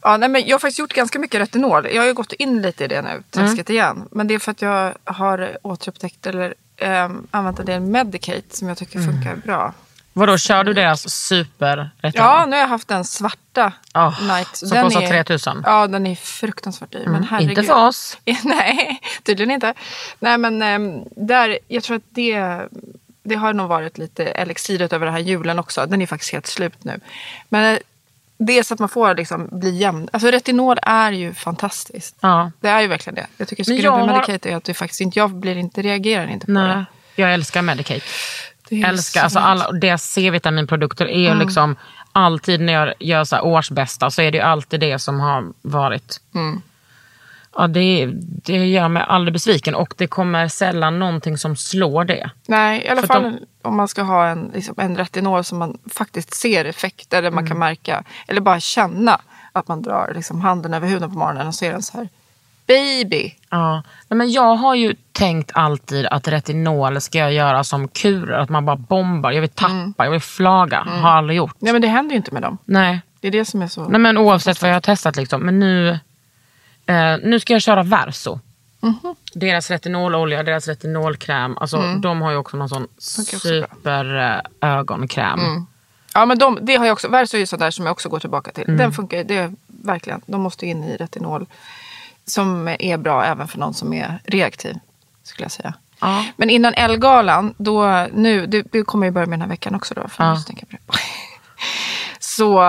[0.03, 1.87] Ja, nej, men jag har faktiskt gjort ganska mycket retinol.
[1.87, 4.09] Jag har ju gått in lite i det nu, träsket igen.
[4.11, 8.68] Men det är för att jag har återupptäckt eller ähm, använt en del Medicate som
[8.68, 9.74] jag tycker funkar bra.
[10.16, 14.57] Vadå, kör du deras super Ja, nu har jag haft den svarta Oh, Night.
[14.57, 15.62] som den kostar är, 3000.
[15.66, 17.07] Ja, den är fruktansvärt dyr.
[17.07, 17.50] Men herregud.
[17.50, 18.18] Inte för oss.
[18.44, 19.74] Nej, tydligen inte.
[20.18, 22.61] Nej, men ähm, där, jag tror att det,
[23.22, 25.87] det har nog varit lite elixiret över den här julen också.
[25.87, 27.00] Den är faktiskt helt slut nu.
[27.48, 27.79] Men eh,
[28.38, 30.09] det är så att man får liksom bli jämn.
[30.12, 32.16] Alltså retinol är ju fantastiskt.
[32.20, 32.50] Ja.
[32.61, 33.27] Det är ju verkligen det.
[33.37, 36.27] Jag tycker Men skruven har- Medicate är att det faktiskt inte, jag blir inte, reagerar
[36.27, 36.68] inte på Nej.
[36.77, 36.85] det.
[37.22, 38.05] Jag älskar Medicate.
[38.70, 41.77] Älskar, så alltså alla, deras C-vitaminprodukter är ju liksom
[42.12, 46.20] alltid när jag gör så årsbästa så är det ju alltid det som har varit.
[46.35, 46.62] Mm.
[47.57, 48.11] Ja, det,
[48.44, 52.31] det gör mig aldrig besviken och det kommer sällan någonting som slår det.
[52.46, 55.59] Nej, i alla För fall de- om man ska ha en, liksom, en retinol som
[55.59, 57.48] man faktiskt ser effekter, där man Mm.
[57.48, 59.20] kan märka, eller bara känna
[59.53, 62.09] att man drar liksom, handen över huden på morgonen och ser en så här
[62.66, 63.33] baby.
[63.50, 63.83] Ja.
[64.09, 68.48] Nej, men jag har ju tänkt alltid att retinol ska jag göra som kurer, att
[68.48, 69.31] man bara bombar.
[69.33, 69.94] Jag vill tappa, Mm.
[69.96, 70.81] jag vill flaga.
[70.81, 71.55] Har aldrig gjort.
[71.59, 72.59] Nej men det händer ju inte med dem.
[72.64, 73.00] Nej.
[73.20, 73.88] Det är det som är så...
[73.88, 75.42] Nej men oavsett vad jag har testat liksom.
[75.42, 75.88] Men nu,
[76.87, 78.38] eh, nu ska jag köra Verso.
[78.81, 79.14] Mhm.
[79.35, 81.59] Deras retinololja, deras retinolkräm.
[81.59, 82.88] Alltså, De har ju också någon sån Mm.
[83.16, 83.57] Funkar också bra.
[83.57, 83.68] Mm.
[83.77, 85.40] super eh, ögonkräm.
[86.14, 88.18] Ja men de, det har jag också, Verso är ju sådär som jag också går
[88.20, 88.64] tillbaka till.
[88.64, 88.77] Mm.
[88.77, 91.46] Den funkar ju, det är verkligen, de måste in i retinol.
[92.27, 94.77] Som är bra även för någon som är reaktiv,
[95.23, 95.75] skulle jag säga.
[96.01, 96.25] Ja.
[96.37, 99.95] Men innan Elgalan, då, nu, det, det kommer ju börja med den här veckan också
[99.95, 100.09] då.
[100.09, 100.31] För Ja.
[100.31, 100.99] måste tänka på det.
[102.21, 102.61] Så,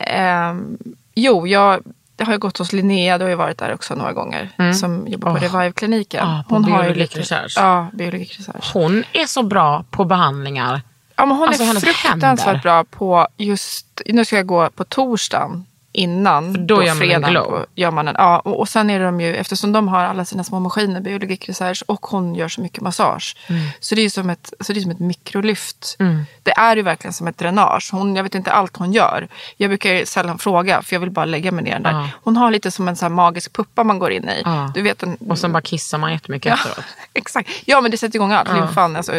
[0.00, 0.78] ehm,
[1.14, 1.80] jo, jag
[2.20, 4.72] har ju gått hos Linnea, du har ju varit där också några gånger.
[4.74, 5.50] Som jobbar på Mm.
[5.54, 5.58] Åh.
[5.60, 6.28] Revive-kliniken.
[6.28, 7.54] Ja, på har ju lite- Research.
[7.56, 8.70] Ja, Biologik Research.
[8.72, 10.80] Hon är så bra på behandlingar.
[11.16, 12.62] Ja, men hon Alltså, är fruktansvärt händer.
[12.62, 16.66] bra på just, nu ska jag gå på torsdagen innan.
[16.66, 17.66] då gör man en glow.
[17.74, 20.44] gör man en, ja, och, och sen är de ju, eftersom de har alla sina
[20.44, 23.36] små maskiner, Biologik Research, och hon gör så mycket massage.
[23.46, 23.62] Mm.
[23.80, 25.96] Så det är som ett, så det är som ett mikrolyft.
[26.42, 27.88] Det är ju verkligen som ett dränage.
[27.92, 29.28] Hon, jag vet inte allt hon gör.
[29.56, 31.92] Jag brukar sällan fråga, för jag vill bara lägga mig ner där.
[31.92, 32.08] Ja.
[32.22, 34.42] Hon har lite som en så magisk puppa man går in i.
[34.44, 34.70] Ja.
[34.74, 36.84] Du vet en, Och sen bara kissar man jättemycket efteråt.
[37.12, 37.50] Exakt.
[37.64, 38.52] Ja, men det sätter igång allt.
[38.54, 39.12] Lymfan, alltså,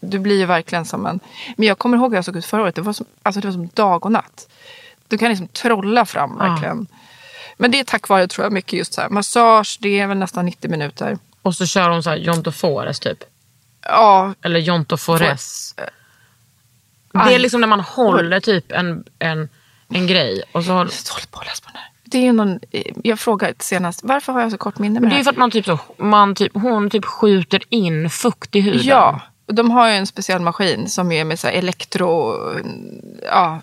[0.00, 1.20] du blir ju verkligen som en...
[1.56, 2.74] Men jag kommer ihåg hur jag såg ut förra året.
[2.74, 4.48] Det var som, alltså, det var som dag och natt.
[5.10, 6.86] Du kan liksom trolla fram verkligen.
[7.56, 9.08] Men det är tack vare, tror jag, mycket just så här.
[9.08, 11.18] Massage, det är väl nästan 90 minuter.
[11.42, 13.18] Och så kör hon så här Jontofores typ.
[13.82, 15.74] Ja, Eller Jontofores.
[15.76, 17.34] Det Aj.
[17.34, 19.48] är liksom när man håller typ en, en,
[19.88, 20.42] en grej.
[20.52, 21.90] Och så håller, jag håller på att läsa på den här.
[22.04, 22.60] Det är ju någon,
[23.02, 25.24] jag frågade senast, varför har jag så kort minne med det är det ju här?
[25.24, 28.80] för att man typ så, man typ, hon typ skjuter in fukt i huden.
[28.84, 32.36] Ja, och de har ju en speciell maskin som är med så här elektro...
[33.22, 33.60] Ja,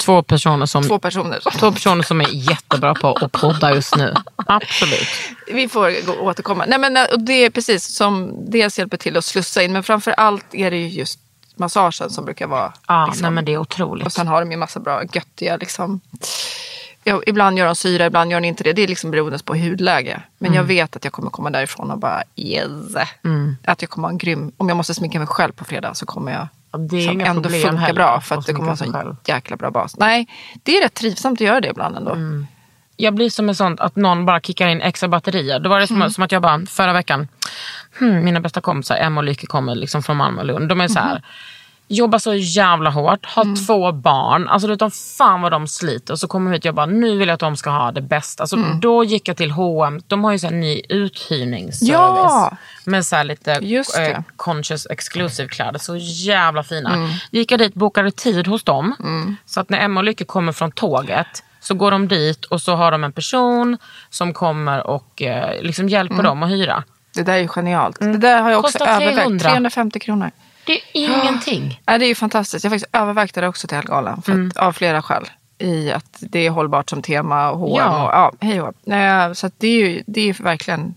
[0.00, 1.40] Två personer som, två personer.
[1.58, 4.14] två personer som är jättebra på att podda just nu.
[4.36, 5.08] Absolut.
[5.52, 6.64] Vi får gå, återkomma.
[6.68, 10.10] Nej, men, och det är precis som dels hjälper till att slussa in men framför
[10.12, 11.18] allt är det ju just
[11.56, 12.72] massagen som brukar vara.
[12.88, 13.22] Ja, liksom.
[13.22, 14.06] nej men det är otroligt.
[14.06, 16.00] Och sen har de ju massa bra göttiga liksom.
[17.04, 18.72] Ja, ibland gör de syra, ibland gör de inte det.
[18.72, 20.22] Det är liksom beroende på hudläge.
[20.38, 20.56] Men Mm.
[20.56, 22.68] jag vet att jag kommer komma därifrån och bara yes.
[23.64, 26.06] Att jag kommer ha en grym, om jag måste sminka mig själv på fredag så
[26.06, 28.20] kommer jag Ja, det är som ändå problem funka heller bra.
[28.20, 29.96] För att det kommer vara en sån jäkla bra bas.
[29.98, 30.28] Nej,
[30.62, 32.10] det är rätt trivsamt att göra det ibland ändå.
[32.12, 32.46] Mm.
[32.96, 35.60] Jag blir som en sån att någon bara kickar in extra batterier.
[35.60, 36.10] Då var det som, Mm.
[36.10, 37.28] som att jag bara förra veckan,
[37.98, 40.68] hmm, mina bästa kompisar Emma och Lykke kommer liksom från Malmö och Lund.
[40.68, 41.22] De är så här, Mhm.
[41.92, 43.56] Jobbar så jävla hårt, har Mm.
[43.66, 44.48] två barn.
[44.48, 46.12] Alltså du vet, fan vad de sliter.
[46.12, 47.92] Och så kommer jag hit och jag bara, nu vill jag att de ska ha
[47.92, 48.42] det bästa.
[48.42, 48.80] Alltså, Mm.
[48.80, 50.00] Då gick jag till H&M.
[50.06, 51.88] de har ju så här ny uthyrningsservice.
[51.92, 52.56] Ja!
[52.84, 55.78] Med så här lite eh, conscious exclusive kläder.
[55.78, 56.94] Så jävla fina.
[56.94, 57.10] Mm.
[57.30, 58.94] Gick jag dit, bokade tid hos dem.
[59.46, 62.74] Så att när Emma och Lykke kommer från tåget så går de dit och så
[62.74, 63.78] har de en person
[64.10, 66.24] som kommer och eh, liksom hjälper Mm.
[66.26, 66.84] dem att hyra.
[67.14, 67.96] Det där är ju genialt.
[68.00, 69.16] Det där har jag också övervägt.
[69.16, 69.50] 300.
[69.50, 70.30] 350 kronor.
[70.92, 71.80] Det är ingenting.
[71.86, 72.64] Ja, det är ju fantastiskt.
[72.64, 74.22] Jag har faktiskt övervägt det också till Elgalan.
[74.22, 74.48] För Mm.
[74.48, 75.24] att, av flera skäl.
[75.58, 78.04] I att det är hållbart som tema och H&M Ja.
[78.04, 78.92] och ja, hej och.
[78.92, 80.94] Eh, Så det är ju det är ju verkligen.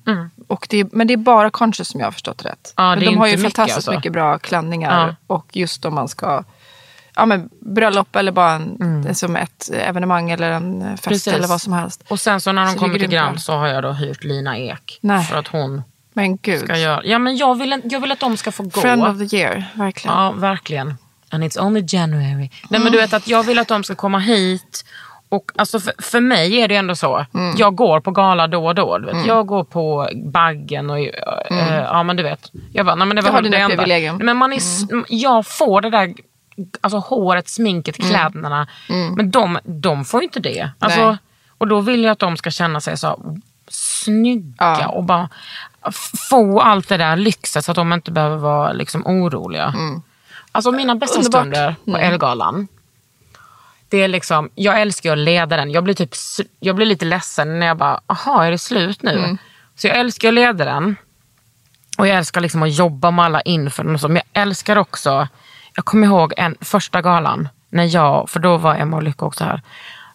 [0.47, 2.73] Och det är, men det är bara conscious som jag har förstått rätt.
[2.77, 2.89] Mm.
[2.89, 3.91] Ja, men de har ju mycket, fantastiskt alltså.
[3.91, 5.15] mycket bra klänningar.
[5.27, 6.43] Och just om man ska
[7.15, 10.97] ja, men bröllop eller bara en, som ett evenemang eller en fest Mm.
[10.97, 11.27] Precis.
[11.33, 12.03] eller vad som helst.
[12.07, 13.09] Och sen så när de Så kommer till.
[13.09, 14.99] Grand så har jag då hyrt Lina Ek.
[15.01, 15.23] Nej.
[15.25, 15.81] För att hon
[16.13, 16.60] Men gud.
[16.60, 17.02] ska göra...
[17.06, 18.82] Ja men jag vill, jag vill att de ska få gå.
[18.82, 20.17] Friend of the year, verkligen.
[20.17, 20.93] Ja, verkligen.
[21.30, 22.49] And it's only January.
[22.69, 24.86] Nej men du vet att jag vill att de ska komma hit.
[25.30, 27.26] Och alltså för, för mig är det ändå så.
[27.34, 27.56] Mm.
[27.58, 28.97] Jag går på gala då och då.
[28.97, 29.26] Du vet.
[29.26, 32.52] Jag går på Baggen och eh, ja men du vet.
[32.73, 34.17] Jag bara, nej, men det var Du har det dina privilegium.
[34.17, 36.13] Men man är, s- jag får det där
[36.82, 38.12] alltså håret, sminket, Mm.
[38.12, 38.67] kläderna.
[39.15, 40.69] Men de, de får ju inte det.
[40.80, 41.17] Alltså, Nej.
[41.58, 44.88] Och då vill jag att de ska känna sig så snygga Ja.
[44.88, 45.30] och bara
[46.29, 49.73] få allt det där lyxet så att de inte behöver vara liksom oroliga.
[50.51, 51.41] Alltså mina bästa Underbart.
[51.41, 52.67] stunder på Ellegalan.
[53.89, 55.71] Det är liksom, jag älskar att leda den.
[55.71, 56.15] Jag blir, typ,
[56.59, 59.37] jag blir lite ledsen när jag bara, aha är det slut nu?
[59.75, 60.95] Så jag älskar att leda den.
[61.97, 63.97] Och jag älskar liksom att jobba med alla inför den.
[64.01, 65.27] Men jag älskar också,
[65.75, 69.43] jag kommer ihåg en första galan när jag, för då var Emma och Lycka också
[69.43, 69.61] här.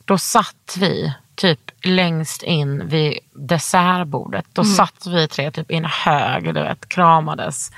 [0.05, 4.47] Då satt vi typ längst in vid dessertbordet.
[4.53, 7.71] Då satt vi tre typ i en hög, du vet, kramades,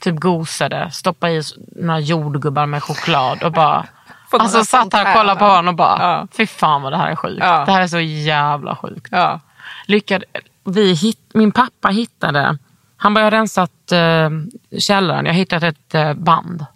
[0.00, 1.42] typ gosade, stoppade i
[1.76, 3.86] några jordgubbar med choklad och bara
[4.30, 6.28] Alltså satt här och kollade på honom och bara, Ja.
[6.36, 7.42] fy fan vad det här är sjukt.
[7.44, 7.64] Ja.
[7.64, 9.40] Det här är så jävla sjukt Ja.
[9.86, 10.24] lyckade,
[10.64, 12.58] vi hit, min pappa hittade,
[12.96, 14.30] han bara, jag har rensat eh,
[14.78, 16.66] källaren, jag har hittat ett eh, band.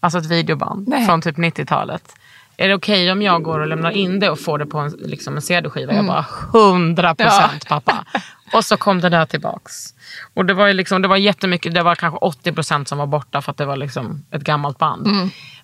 [0.00, 1.06] Alltså ett videoband Nej.
[1.06, 2.12] från typ 90-talet.
[2.60, 4.90] Är det okej om jag går och lämnar in det och får det på en,
[4.90, 5.92] liksom en CD-skiva?
[5.94, 8.04] Jag bara, 100 procent pappa.
[8.52, 9.94] Och så kom det där tillbaks.
[10.34, 13.42] Och det var, liksom, det var jättemycket, det var kanske 80 procent som var borta
[13.42, 15.06] för att det var liksom ett gammalt band.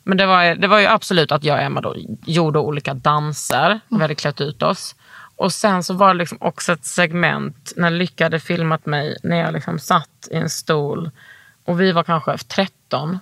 [0.02, 1.94] Men det var, det var ju absolut att jag och Emma då
[2.26, 3.80] gjorde olika danser.
[3.88, 4.94] Vi hade klätt ut oss.
[5.36, 9.36] Och sen så var det liksom också ett segment när Lycka hade filmat mig när
[9.36, 11.10] jag liksom satt i en stol.
[11.64, 13.18] Och vi var kanske 13.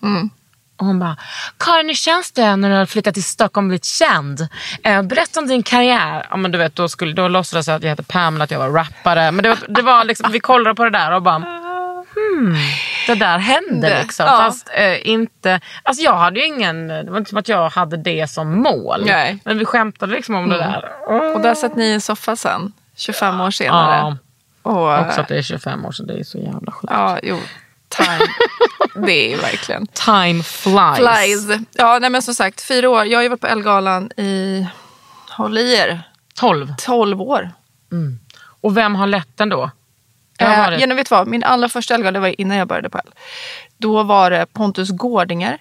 [0.83, 1.17] Och hon bara,
[1.59, 4.49] Karin hur känns det när du har flyttat till Stockholm och blivit känd?
[4.85, 6.27] Eh, berätta om din karriär.
[6.31, 8.59] Ja, men du vet, då, skulle, då låtsades jag att jag hette Pamela, att jag
[8.59, 9.31] var rappare.
[9.31, 11.35] Men det var, det var liksom, vi kollade på det där och bara,
[12.15, 12.57] hmm,
[13.07, 14.27] det där hände liksom.
[14.27, 14.39] ja.
[14.39, 17.97] Fast eh, inte, alltså jag hade ju ingen, det var inte som att jag hade
[17.97, 19.05] det som mål.
[19.07, 19.39] Nej.
[19.45, 20.91] Men vi skämtade liksom om det där.
[21.35, 23.97] Och där satt ni i en soffa sen, 25 år senare.
[23.97, 24.17] Ja,
[24.71, 26.93] Och, också att det är 25 år sedan, det är så jävla sjukt.
[26.93, 27.39] ja, jo,
[27.97, 28.27] time.
[29.07, 29.87] det är verkligen.
[29.87, 30.97] Time flies.
[30.97, 31.61] Flies.
[31.73, 33.05] Ja, nej men som sagt, fyra år.
[33.07, 34.67] Jag har ju varit på Elgalan i,
[35.31, 36.03] håll i er,
[36.35, 36.75] 12.
[36.79, 37.51] 12 år.
[38.61, 39.71] Och vem har lett den då?
[40.39, 41.27] Eh, genom, vet vad?
[41.29, 43.11] Min allra första Elgala, det var innan jag började på L.
[43.79, 45.59] Då var det Pontus Gårdinger.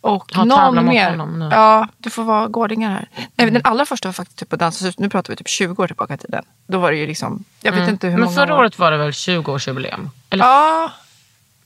[0.00, 1.48] Och någon mer.
[1.50, 3.08] Ja, du får vara Gårdinger här.
[3.34, 4.98] Nej, Den allra första var faktiskt typ på Dansens.
[4.98, 6.44] Nu pratar vi typ 20 år tillbaka i tiden.
[6.66, 8.58] Då var det ju liksom, jag vet inte hur Men många förra år.
[8.58, 10.08] året var det väl 20-årsjubileum?
[10.30, 10.92] Eller Ja,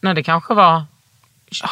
[0.04, 0.84] nej, det kanske var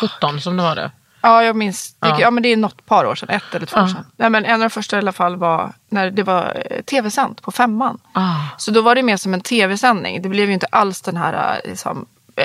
[0.00, 0.90] 17 som det var det.
[1.22, 1.94] ja, jag minns.
[1.98, 2.20] Det, Ja.
[2.20, 2.30] ja.
[2.30, 4.06] men det är något par år sedan, ett eller två år sedan.
[4.16, 7.42] Nej, men en av de första i alla fall var när det var eh, tv-sänt
[7.42, 7.98] på femman.
[8.12, 8.36] Ah.
[8.58, 10.22] Så då var det mer som en tv-sändning.
[10.22, 12.44] Det blev ju inte alls den här eh, liksom, eh,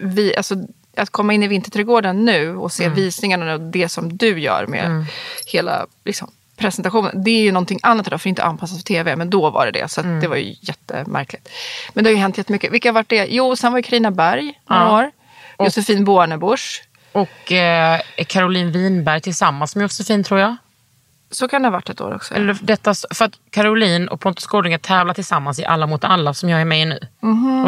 [0.00, 0.54] vi, alltså,
[0.96, 5.04] att komma in i Vinterträdgården nu och se visningarna och det som du gör med
[5.46, 7.22] hela liksom, presentationen.
[7.24, 9.16] Det är ju någonting annat idag för det är inte anpassat för tv.
[9.16, 9.88] Men då var det det.
[9.90, 11.48] Så att det var ju jättemärkligt.
[11.92, 12.72] Men det har ju hänt jättemycket.
[12.72, 13.26] Vilka har varit det?
[13.30, 14.98] Jo, sen var ju Carina Berg några Ja.
[14.98, 15.10] år.
[15.64, 16.82] Josefin Bornebusch.
[17.12, 20.56] Och eh, Caroline Winberg tillsammans med Josefin tror jag.
[21.32, 22.34] Så kan det ha varit ett år också.
[22.34, 26.48] Eller detta, för att Caroline och Pontus Gårdinger tävlar tillsammans i Alla mot alla som
[26.48, 26.98] jag är med i nu.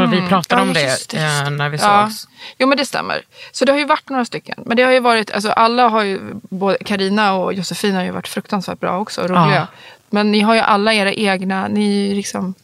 [0.03, 2.07] Och vi pratade Ja, om det, just det, just eh, när vi Ja.
[2.09, 2.29] sågs.
[2.59, 3.23] Jo men det stämmer.
[3.53, 4.63] Så det har ju varit några stycken.
[4.67, 8.11] Men det har ju varit, alltså alla har ju, både Karina och Josefin har ju
[8.11, 9.55] varit fruktansvärt bra också, roliga.
[9.55, 9.67] Ja.
[10.11, 12.55] Men ni har ju alla era egna, ni liksom,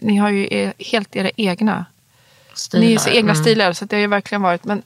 [0.00, 1.84] ni har ju er, helt era egna,
[2.60, 2.84] Stilar.
[2.86, 3.42] ni är så egna Mm.
[3.44, 3.72] stilar.
[3.72, 4.82] Så det har ju verkligen varit, men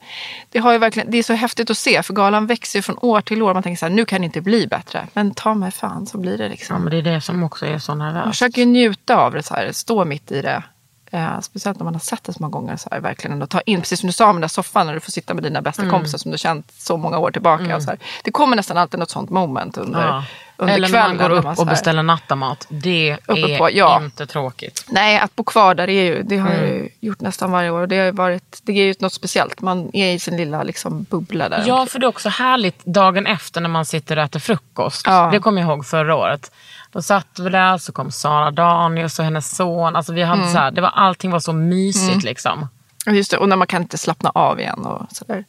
[0.51, 2.97] det har ju verkligen, det är så häftigt att se för galan växer ju från
[3.01, 3.53] år till år.
[3.53, 5.07] Man tänker så här, nu kan det inte bli bättre.
[5.13, 6.81] Men ta mig fan så blir det Ja, liksom.
[6.81, 8.27] men det är det som också är så Man nervöst.
[8.27, 10.63] försöker ju njuta av det så här, stå mitt i det.
[11.11, 12.77] Eh, speciellt när man har sett det så många gånger.
[12.77, 14.93] Så här, verkligen ändå ta in, precis som du sa med den där soffan när
[14.93, 15.91] du får sitta med dina bästa Mm.
[15.93, 17.75] kompisar som du känt så många år tillbaka.
[17.75, 17.99] Och så här.
[18.23, 20.23] Det kommer nästan alltid något sånt moment under, Ja.
[20.57, 21.17] Under Eller kvällen.
[21.17, 22.65] man går upp och beställer nattamat.
[22.69, 24.01] Det är på- ja.
[24.03, 24.85] inte tråkigt.
[24.89, 26.73] Nej, att bo kvar där är ju, det har jag Mm.
[26.75, 27.87] ju gjort nästan varje år.
[27.87, 29.61] Det, har ju varit, det är ju något speciellt.
[29.61, 31.63] Man är i sin lilla liksom, bubbla där.
[31.67, 35.01] Ja, för det är också härligt dagen efter när man sitter och äter frukost.
[35.05, 35.29] Ja.
[35.31, 36.51] Det kommer jag ihåg förra året.
[36.91, 39.95] Då satt vi där, så kom Sara Danius och hennes son.
[39.95, 40.53] Alltså vi hade Mm.
[40.53, 42.67] så här, det var, allting var så mysigt liksom.
[43.05, 44.79] Ja, Just det, och när man kan inte slappna av igen.
[44.85, 45.45] Och så där.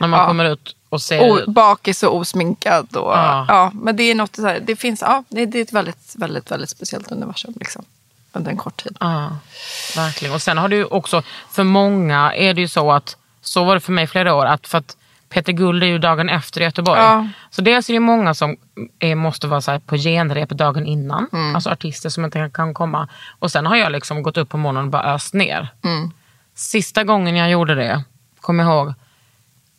[0.00, 0.26] När man Ja.
[0.26, 1.46] kommer ut och ser O, ut.
[1.48, 2.96] bakis och osminkad.
[2.96, 3.44] Och, Ja.
[3.48, 3.70] ja.
[3.74, 6.70] men det är något så här, det finns, ja, det är ett väldigt, väldigt, väldigt
[6.70, 7.54] speciellt universum.
[7.60, 7.84] Liksom,
[8.32, 8.96] under en kort tid.
[9.00, 9.36] Ja,
[9.96, 10.34] verkligen.
[10.34, 13.80] Och sen har ju också, för många är det ju så att, så var det
[13.80, 14.96] för mig flera år, att för att
[15.28, 17.00] Peter Guld är ju dagen efter i Göteborg.
[17.00, 17.28] Ja.
[17.50, 18.56] Så dels är det många som
[18.98, 21.28] är, måste vara så på genrep dagen innan.
[21.32, 21.54] Mm.
[21.54, 23.08] Alltså artister som inte kan komma.
[23.38, 25.68] Och sen har jag liksom gått upp på morgonen och bara öst ner.
[25.84, 26.10] Mm.
[26.54, 28.02] Sista gången jag gjorde det,
[28.40, 28.94] kommer jag ihåg,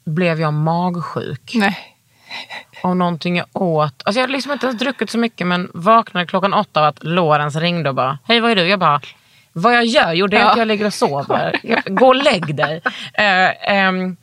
[0.06, 1.78] blev jag magsjuk Nej.
[2.84, 4.02] av någonting jag åt.
[4.06, 7.04] Alltså jag hade liksom inte ens druckit så mycket men vaknade klockan åtta av att
[7.04, 8.68] Lorenz ringde och bara, hej vad är du?
[8.68, 9.02] Jag bara,
[9.54, 10.14] vad jag gör?
[10.14, 11.60] Jo det är att jag ligger och sover.
[11.90, 12.82] Gå och lägg dig.
[13.14, 14.18] Eh, ehm,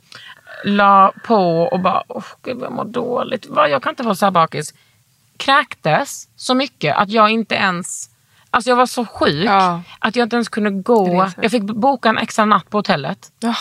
[0.65, 3.47] la på och bara, oh, gud vad jag mår dåligt.
[3.55, 4.73] Jag kan inte vara så här bakis.
[5.37, 8.11] Kräktes så mycket att jag inte ens
[8.53, 9.81] Alltså jag var så sjuk Ja.
[9.99, 11.29] att jag inte ens kunde gå.
[11.41, 13.31] Jag fick boka en extra natt på hotellet.
[13.39, 13.55] Ja.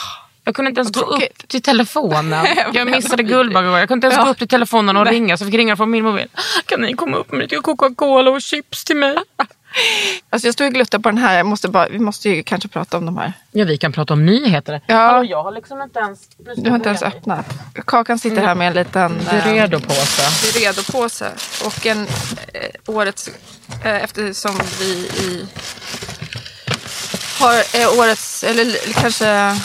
[0.50, 2.46] Jag kunde inte ens gå upp till telefonen.
[2.72, 3.28] Jag missade vi?
[3.28, 3.78] Guldbagge igår.
[3.78, 5.36] Jag kunde inte ens gå upp till telefonen och ringa.
[5.36, 6.28] Så jag fick ringa från min mobil.
[6.66, 9.16] Kan ni komma upp med lite Coca-Cola och chips till mig?
[10.30, 11.36] Alltså jag står och gluttar på den här.
[11.36, 13.32] Jag måste bara, vi måste ju kanske prata om de här.
[13.50, 14.80] Ja, vi kan prata om nyheter.
[14.86, 14.96] Ja.
[14.96, 16.28] Hallå, jag har liksom inte ens...
[16.56, 17.46] Du har inte ens öppnat.
[17.86, 20.42] Kakan sitter här med en liten är eh, redo på oss.
[20.42, 21.30] det är redo påse.
[21.64, 22.06] Och en
[22.54, 23.30] eh, årets,
[23.84, 24.90] eh, eftersom vi
[25.24, 25.46] i,
[27.40, 29.56] har eh, årets, eller kanske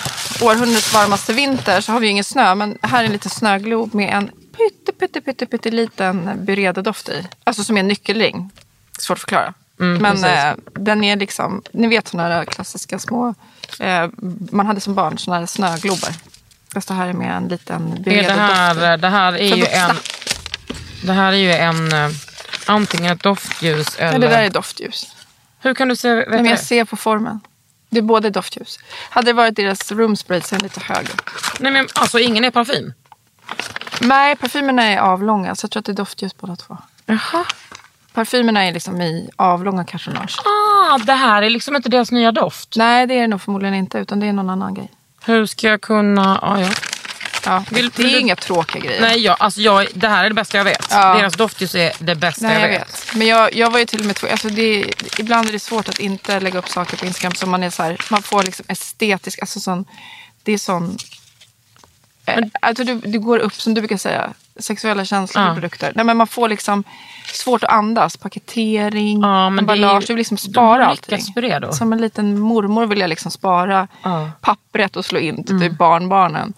[0.41, 2.55] århundradets varmaste vinter så har vi ju ingen snö.
[2.55, 7.27] Men här är en liten snöglob med en pytte, pytte, pytte, pytte liten Byredo-doft i.
[7.43, 8.49] Alltså som är en nyckelring.
[8.99, 9.53] Svårt att förklara.
[9.79, 13.33] Mm, men eh, den är liksom, ni vet sådana där klassiska små,
[13.79, 14.09] eh,
[14.51, 16.09] man hade som barn sådana här snöglobar.
[16.73, 18.39] Fast det här är med en liten Är det, Byredo-doft i.
[18.39, 19.95] här, det här är ju en...
[21.03, 21.93] Det här är ju en...
[21.93, 22.09] eh,
[22.67, 24.13] Antingen ett doftljus eller...
[24.13, 25.15] Ja, det där är doftljus.
[25.59, 26.13] Hur kan du se...
[26.15, 26.57] Vet du jag det?
[26.57, 27.39] ser på formen.
[27.89, 28.79] Det är både doftljus.
[29.09, 31.13] Hade det varit deras room spray så är den lite högre.
[31.59, 32.93] Nej men alltså ingen är parfym.
[34.01, 36.77] Nej, parfymerna är avlånga så jag tror att det är doftljus båda två.
[37.05, 37.45] Jaha.
[38.13, 40.37] Parfymerna är liksom i avlånga personage.
[40.45, 42.75] Ah, det här är liksom inte deras nya doft.
[42.75, 44.91] Nej, det är det nog förmodligen inte utan det är någon annan grej.
[45.25, 46.39] Hur ska jag kunna...
[46.41, 46.69] Ah, ja.
[47.45, 49.01] Ja, Vill- det är du- inga tråkiga grejer.
[49.01, 50.87] Nej, jag, alltså jag, det här är det bästa jag vet.
[50.91, 51.13] Ja.
[51.17, 52.79] Deras doftljus är det bästa Nej, jag, vet.
[52.81, 53.15] vet.
[53.15, 54.31] Men jag, jag var ju till och med tvungen.
[54.33, 54.85] Alltså det,
[55.19, 57.83] ibland är det svårt att inte lägga upp saker på Instagram som man är så
[57.83, 59.85] här, man får liksom estetisk, alltså sån,
[60.43, 60.97] det är sån,
[62.25, 65.51] eh, alltså du, du går upp som du brukar säga, sexuella känslor Ja.
[65.51, 65.91] i produkter.
[65.95, 66.83] Nej men man får liksom
[67.33, 71.21] svårt att andas, paketering, Ja, men ju- emballage, du vill liksom spara allting.
[71.71, 74.31] Som en liten mormor vill jag liksom spara Ja.
[74.41, 75.69] pappret och slå in till Mm.
[75.69, 76.53] typ barnbarnen.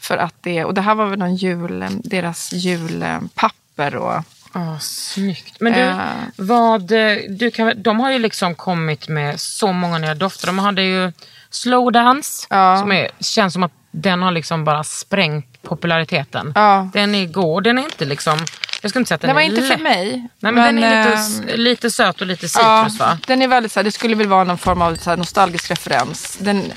[0.00, 4.22] För att det, och det här var väl någon jul, deras julpapper och
[4.52, 5.56] Ah, snyggt.
[5.60, 5.98] Men du, Eh.
[6.36, 6.82] vad,
[7.28, 10.46] du kan, de har ju liksom kommit med så många nya dofter.
[10.46, 11.12] De hade ju
[11.50, 12.76] Slow Dance, Ja.
[12.80, 16.52] som är, känns som att den har liksom bara sprängt populariteten.
[16.54, 16.88] Ja.
[16.92, 18.38] Den är god, den är inte liksom,
[18.82, 19.72] jag skulle inte säga att den Den var är inte lätt.
[19.72, 20.28] för mig.
[20.38, 23.18] Nej men, den är eh, lite, lite söt och lite citrus va?
[23.26, 26.36] Den är väldigt så här, det skulle väl vara någon form av så nostalgisk referens.
[26.40, 26.72] Den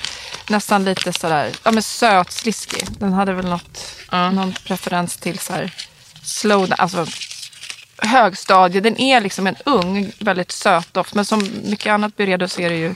[0.50, 2.88] nästan lite sådär, ja men söt, sliskig.
[3.00, 4.32] Den hade väl något, Ja.
[4.32, 5.74] någon preferens till så här
[6.24, 7.06] slow, alltså
[7.98, 8.82] högstadie.
[8.82, 11.14] Den är liksom en ung, väldigt söt doft.
[11.16, 12.96] Men som mycket annat Byredo så är det ju,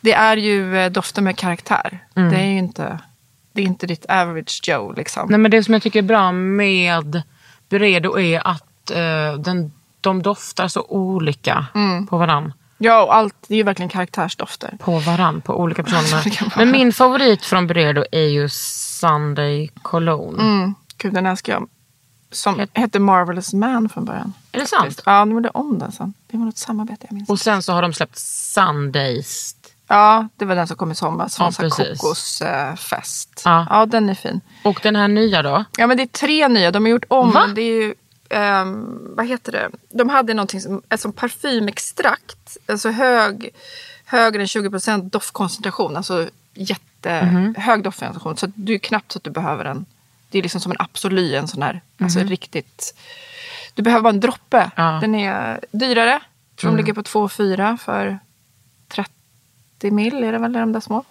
[0.00, 2.04] det är ju eh, dofter med karaktär.
[2.16, 2.30] Mm.
[2.32, 2.98] Det är ju inte,
[3.52, 5.26] det är inte ditt average Joe liksom.
[5.30, 7.22] Nej men det som jag tycker är bra med
[7.68, 12.06] Byredo är att eh, den, de doftar så olika Mm.
[12.06, 12.52] på varann.
[12.82, 14.76] Ja, och allt, det är ju verkligen karaktärsdofter.
[14.78, 16.56] På varann, på olika personer.
[16.56, 20.42] Men min favorit från Byredo är ju Sunday Cologne.
[20.42, 20.74] Mm.
[20.96, 21.68] Gud, den älskar jag.
[22.32, 24.32] Som hette Marvelous Man från början.
[24.52, 25.02] Är det sant?
[25.06, 26.14] Ja, de gjorde om den sen.
[26.30, 27.28] Det var något samarbete jag minns.
[27.30, 29.56] Och sen så har de släppt Sundays.
[29.88, 31.34] Ja, det var den som kom i somras.
[31.34, 33.42] Som Ja, kokosfest.
[33.44, 33.66] Ja.
[33.70, 33.86] Ja.
[33.86, 34.40] den är fin.
[34.64, 35.64] Och den här nya då?
[35.76, 36.70] Ja, men det är tre nya.
[36.70, 37.30] De har gjort om.
[37.30, 37.46] Va?
[37.54, 37.94] Det är ju,
[38.30, 39.70] ehm, vad heter det?
[39.88, 42.56] De hade någonting som, som parfymextrakt.
[42.66, 43.50] Alltså hög,
[44.04, 45.96] högre än 20% doftkoncentration.
[45.96, 47.82] Alltså jättehög Mhm.
[47.82, 48.36] doftkoncentration.
[48.36, 49.86] Så du är knappt så att du behöver en.
[50.30, 51.80] Det är liksom som en Absoly, en sån här.
[52.00, 52.94] Alltså riktigt.
[53.74, 54.58] Du behöver bara en droppe.
[54.64, 54.70] Mhm.
[54.76, 54.88] Ja.
[54.88, 55.00] Mm.
[55.00, 56.20] Den är dyrare.
[56.56, 58.18] tror de ligger på 2,4 för
[58.88, 59.10] 30
[59.90, 61.04] mil är det väl, de där små.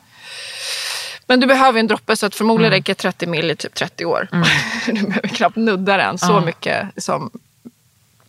[1.30, 4.28] Men du behöver en droppe så att förmodligen räcker 30 mil i typ 30 år.
[4.86, 6.42] du behöver knappt nudda den så Ja.
[6.46, 7.30] mycket som...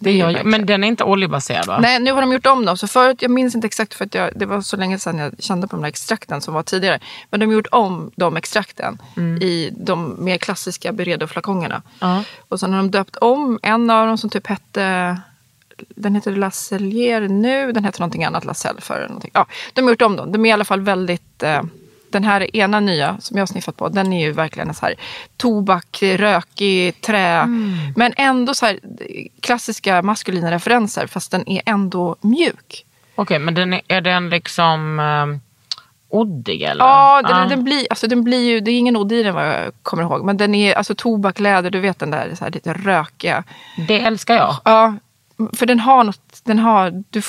[0.03, 1.79] Det verkligen- men den är inte oljebaserad va?
[1.81, 2.77] Nej, nu har de gjort om dem.
[2.77, 5.33] Så förut, jag minns inte exakt för att jag, det var så länge sedan jag
[5.39, 6.99] kände på de där extrakten som var tidigare.
[7.31, 8.99] Men de har gjort om de extrakten
[9.41, 11.83] i de mer klassiska Byredo-flakongerna.
[12.01, 12.25] Ja.
[12.49, 15.17] Och sen har de döpt om en av dem som typ hette
[15.89, 19.31] den heter La Cellier nu, den heter någonting annat, La Celle för eller någonting.
[19.35, 20.33] Ja, de har gjort om dem.
[20.33, 21.43] De är i alla fall väldigt...
[21.43, 21.63] Eh,
[22.13, 24.87] den här ena nya som jag har sniffat på, den är ju verkligen en så
[24.87, 24.95] här
[25.37, 27.47] tobak, rökig, trä.
[27.97, 28.79] Men ändå så här
[29.41, 32.85] klassiska maskulina referenser fast den är ändå mjuk.
[33.15, 35.41] Okej, men den är, är den liksom um,
[36.09, 36.85] oddig eller?
[36.85, 39.49] Ja, den, den, blir, alltså, den blir ju, det är ingen odd i den vad
[39.49, 40.25] jag kommer ihåg.
[40.25, 43.45] Men den är alltså tobak, läder, du vet den där så här, lite rökiga.
[43.89, 44.57] Det älskar jag.
[44.65, 44.95] Ja,
[45.53, 47.23] för den har något, den har, du,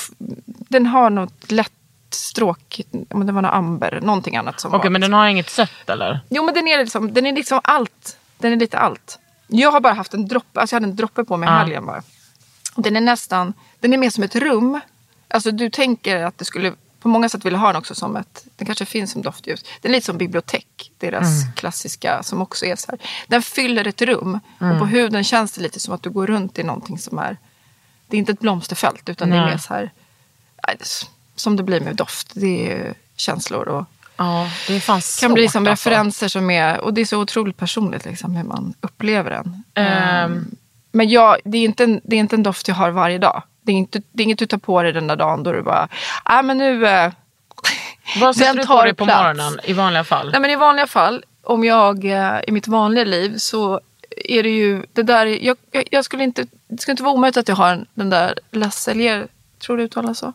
[0.48, 1.72] den har något lätt
[2.14, 4.90] stråk, om det var något amber, någonting annat som Okej, var.
[4.90, 6.20] men den har inget sött eller?
[6.28, 8.16] Jo men den är, liksom, den är liksom allt.
[8.38, 9.18] Den är lite allt.
[9.46, 11.54] Jag har bara haft en droppe, alltså jag hade en droppe på mig Ja.
[11.56, 12.02] helgen bara.
[12.76, 14.80] Den är nästan, den är mer som ett rum.
[15.28, 18.44] Alltså du tänker att det skulle, på många sätt vill ha den också som ett,
[18.56, 19.64] den kanske finns som doftljus.
[19.80, 23.00] Den är lite som bibliotek, deras klassiska som också är så här.
[23.28, 26.58] Den fyller ett rum och på huden känns det lite som att du går runt
[26.58, 27.36] i någonting som är,
[28.06, 29.50] det är inte ett blomsterfält utan det är Nej.
[29.50, 29.90] mer så här
[30.66, 30.76] nej,
[31.42, 32.30] som det blir med doft.
[32.34, 33.84] Det är känslor och
[34.16, 35.88] Ja, det är fan det kan bli liksom alltså.
[35.90, 39.62] referenser som är, och det är så otroligt personligt liksom, hur man upplever den.
[39.74, 40.44] Ehm.
[40.92, 43.42] Men jag, det, är inte en, det är inte en doft jag har varje dag.
[43.62, 45.62] Det är, inte, det är inget du tar på dig den där dagen då du
[45.62, 45.88] bara,
[46.28, 47.12] nej men nu, eh,
[48.20, 49.18] Vad sätter du på dig på plats.
[49.38, 50.30] morgonen i vanliga fall?
[50.30, 53.80] Nej men i vanliga fall, om jag eh, i mitt vanliga liv så
[54.16, 57.36] är det ju det där, jag, jag, jag skulle inte, det skulle inte vara omöjligt
[57.36, 59.26] att jag har en- den där La Cellier,
[59.58, 60.32] tror du uttalas så?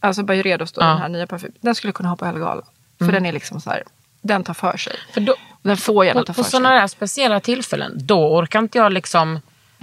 [0.00, 0.86] Alltså Byredos då, Ja.
[0.86, 1.54] den här nya parfymen.
[1.60, 2.64] Den skulle jag kunna ha på Ellegalan.
[2.98, 3.82] För den är liksom så här,
[4.22, 4.92] den tar för sig.
[5.14, 6.78] För då, Den får gärna på ta på för sådana sig.
[6.80, 9.40] där speciella tillfällen, då orkar inte jag liksom...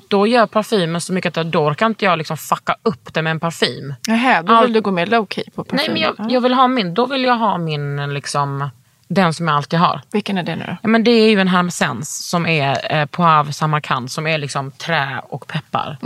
[0.09, 3.31] Då gör parfymen så mycket att då orkar inte jag liksom fucka upp det med
[3.31, 3.93] en parfym.
[4.07, 5.77] Nähä, då vill du gå mer low key på parfym.
[5.77, 6.25] Nej men jag, Ja.
[6.33, 8.69] jag vill ha min, då vill jag ha min liksom,
[9.07, 10.01] den som jag alltid har.
[10.11, 10.77] Vilken är det nu då?
[10.81, 14.71] Ja, men det är ju en Hermesens som är eh, Poivre Samarkand som är liksom
[14.71, 15.97] trä och peppar.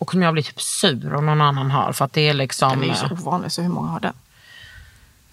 [0.00, 2.70] Och som jag blir typ sur om någon annan har för att det är liksom...
[2.70, 4.12] Den är ju så eh, ovanlig, så hur många har den?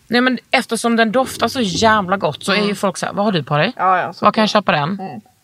[0.07, 3.25] Nej men eftersom den doftar så jävla gott så är ju folk så här, vad
[3.25, 3.73] har du på dig?
[3.75, 4.99] Ja, ja, Var kan jag köpa den?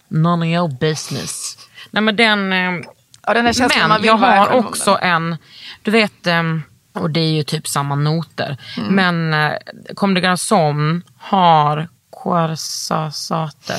[0.08, 1.58] None of your business.
[1.92, 2.54] Nej men den...
[2.54, 2.86] eh,
[3.28, 3.44] Ja, den
[3.88, 5.38] Men jag har också en,
[5.82, 6.64] du vet, ehm,
[6.94, 8.58] och det är ju typ samma noter.
[8.78, 8.96] Mm.
[8.96, 9.58] Men eh,
[9.96, 11.88] Comme des Garçons har
[12.24, 13.76] Quersasate.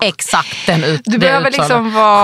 [0.00, 2.22] Exakt den ut, Du behöver liksom vara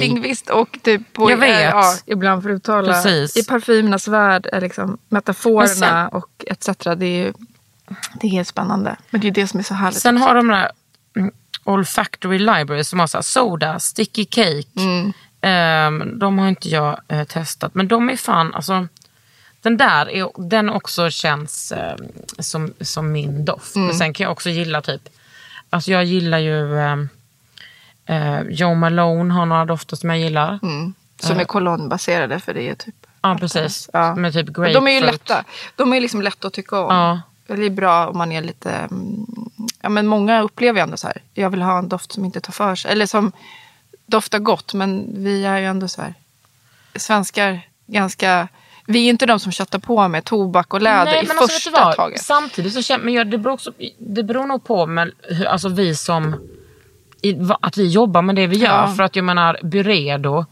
[0.00, 1.60] lingvist och typ på, Jag vet.
[1.70, 2.92] Ja, ibland för att uttala.
[2.92, 3.36] Precis.
[3.36, 6.66] I parfymernas värld är liksom metaforerna sen- och etc.
[6.96, 7.32] Det är, ju-
[8.20, 8.96] det är helt spännande.
[9.10, 10.00] Men det är det som är så härligt.
[10.00, 10.28] Sen också.
[10.28, 10.70] har de där
[11.64, 14.62] Olfactory Library som har så soda, sticky cake.
[14.76, 15.12] Mm.
[15.40, 17.74] Ehm, de har inte jag eh, testat.
[17.74, 18.88] Men de är fan, alltså.
[19.62, 21.96] Den där är, den också känns eh,
[22.38, 23.74] som, som min doft.
[23.76, 23.86] Mm.
[23.86, 25.08] Men sen kan jag också gilla typ,
[25.76, 26.96] alltså jag gillar ju eh,
[28.06, 30.58] eh, Joe Malone har några dofter som jag gillar.
[31.20, 32.94] Som är kolonnbaserade för det är typ.
[33.22, 34.14] Ja precis, Ja.
[34.14, 34.74] med typ grapefruit.
[34.74, 35.44] de är ju lätta.
[35.76, 36.94] De är liksom lätta att tycka om.
[36.96, 37.20] Ja.
[37.46, 38.70] Det är bra om man är lite...
[38.72, 39.26] mm,
[39.80, 41.22] Ja, men många upplever ju ändå så här.
[41.34, 42.92] Jag vill ha en doft som inte tar för sig.
[42.92, 43.32] Eller som
[44.06, 44.74] doftar gott.
[44.74, 46.14] Men vi är ju ändå så här.
[46.96, 48.48] Svenskar ganska...
[48.86, 51.38] Vi är ju inte de som köttar på med tobak och läder Nej, i men
[51.38, 51.96] alltså, första vad?
[51.96, 52.20] taget.
[52.20, 54.86] Samtidigt så känner men jag, det, beror också, det beror nog på
[55.22, 56.36] hur, alltså vi som
[57.22, 58.68] i, att vi jobbar med det vi gör.
[58.68, 58.82] Ja.
[58.84, 58.96] Mm.
[58.96, 60.44] För att jag menar Byredo,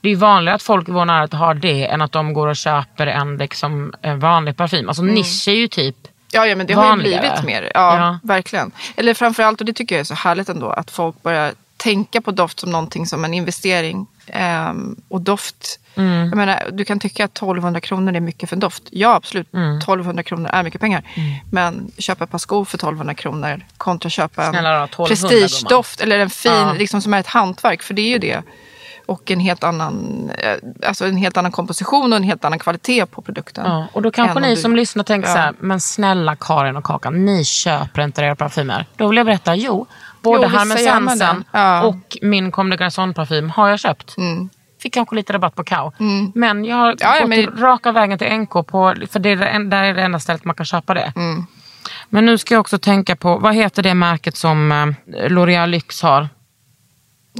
[0.00, 2.56] det är vanligare att folk i vår närhet har det än att de går och
[2.56, 4.88] köper en, liksom, en vanlig parfym.
[4.88, 5.14] Alltså Mm.
[5.14, 5.96] nisch är ju typ
[6.32, 7.20] Ja, ja men det har ju vanligare.
[7.20, 7.70] blivit mer.
[7.74, 8.18] Ja, Ja.
[8.22, 8.72] verkligen.
[8.96, 12.30] Eller framförallt, och det tycker jag är så härligt ändå, att folk börjar tänka på
[12.30, 14.06] doft som någonting som en investering.
[14.26, 16.28] Ehm, och doft, Mm.
[16.28, 18.82] jag menar, du kan tycka att 1200 kronor är mycket för en doft.
[18.90, 19.54] Ja, absolut.
[19.54, 19.78] Mm.
[19.78, 21.02] 1200 kronor är mycket pengar.
[21.50, 25.08] Men köpa ett par skor för 1200 kronor kontra köpa en Snälla då, 1200
[25.38, 26.72] prestigedoft eller en fin, Ja.
[26.72, 27.82] liksom som är ett hantverk.
[27.82, 28.42] För det är ju det.
[29.06, 33.06] Och en helt annan, eh, alltså en helt annan komposition och en helt annan kvalitet
[33.06, 33.64] på produkten.
[33.66, 35.34] Ja, och då kanske ni du- som lyssnar tänker Ja.
[35.34, 38.86] så här, men snälla Karin och Kakan, ni köper inte era parfymer.
[38.96, 39.86] Då vill jag berätta, jo,
[40.24, 41.42] både Jo, det.
[41.52, 41.82] Ja.
[41.82, 44.14] och min Comme des parfym har jag köpt.
[44.82, 45.92] Fick kanske lite rabatt på Kao.
[46.34, 46.98] Men jag har Mm.
[47.00, 50.02] Ja, ja, gått men- raka vägen till NK, på, för det är, där är det
[50.02, 51.12] enda stället man kan köpa det.
[51.16, 51.46] Mm.
[52.08, 54.86] Men nu ska jag också tänka på, vad heter det märket som eh,
[55.28, 56.28] L'Oreal Lyx har?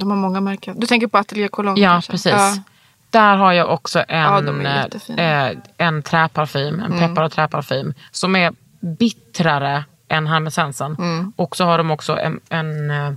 [0.00, 0.80] De har många märken.
[0.80, 2.10] Du tänker på Atelier Cologne Ja, kanske?
[2.12, 2.32] precis.
[2.32, 2.54] Ja.
[3.10, 5.22] Där har jag också en, Ja, jättefina.
[5.22, 5.58] Mm.
[5.78, 8.52] eh, en träparfym, en peppar och träparfym som är
[8.98, 10.96] bittrare än Hermesensen.
[10.98, 11.32] Mm.
[11.36, 13.12] Och så har de också en, en eh,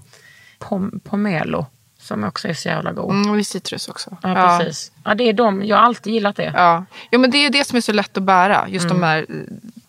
[0.60, 1.66] pom, pomelo
[2.00, 3.12] som också är så jävla god.
[3.12, 4.18] Mm, och citrus också.
[4.22, 4.92] Ja, precis.
[5.04, 5.66] Ja, det är de.
[5.66, 6.52] Jag har alltid gillat det.
[6.56, 6.86] Ja.
[7.12, 8.66] Jo, men det är det som är så lätt att bära.
[8.70, 8.98] Just Mm.
[9.02, 9.26] de här,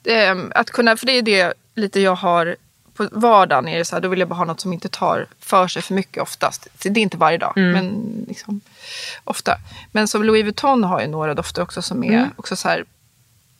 [0.04, 2.56] eh, att kunna, för det är det lite jag har
[2.94, 3.68] på vardagen.
[3.68, 5.82] Är det så här, då vill jag bara ha något som inte tar för sig
[5.82, 6.68] för mycket oftast.
[6.82, 7.72] Det är inte varje dag, Mm.
[7.72, 8.60] men liksom,
[9.24, 9.56] ofta.
[9.92, 12.28] Men som Louis Vuitton har ju några dofter också som är Mm.
[12.36, 12.84] också så här,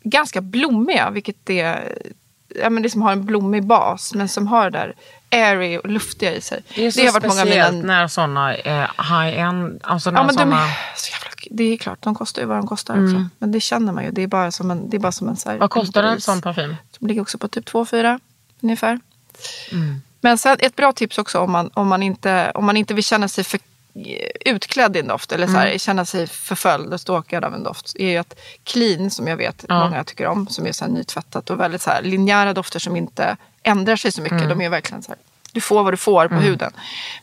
[0.03, 1.11] ganska blommiga.
[1.11, 1.99] Vilket är,
[2.55, 4.95] ja, men det som har en blommig bas men som har det där
[5.31, 6.63] airy och luftiga i sig.
[6.75, 10.35] Det är så har varit många mina när sådana eh, high-end, alltså när Ja, men
[10.35, 13.25] såna, är så jävla, det är klart, de kostar ju vad de kostar också.
[13.39, 14.11] Men det känner man ju.
[14.11, 16.15] Det är bara som en, det är bara som en så här, vad kostar en
[16.15, 16.25] pris.
[16.25, 16.77] sån parfym?
[16.99, 18.21] De ligger också på typ 2-4
[18.61, 19.01] ungefär.
[19.73, 20.03] Mm.
[20.21, 23.05] Men sen ett bra tips också om man, om man, inte, om man inte vill
[23.05, 23.61] känna sig för,
[24.45, 25.79] utklädd i en doft eller så här, Mm.
[25.79, 27.97] känna sig förföljd och stalkad av en doft.
[27.99, 29.85] är ju att clean som jag vet Ja.
[29.89, 30.47] många tycker om.
[30.49, 34.13] Som är så här nytvättat och väldigt så här linjära dofter som inte ändrar sig
[34.13, 34.43] så mycket.
[34.43, 34.49] Mm.
[34.49, 35.19] De är verkligen så här,
[35.53, 36.73] du får vad du får på huden.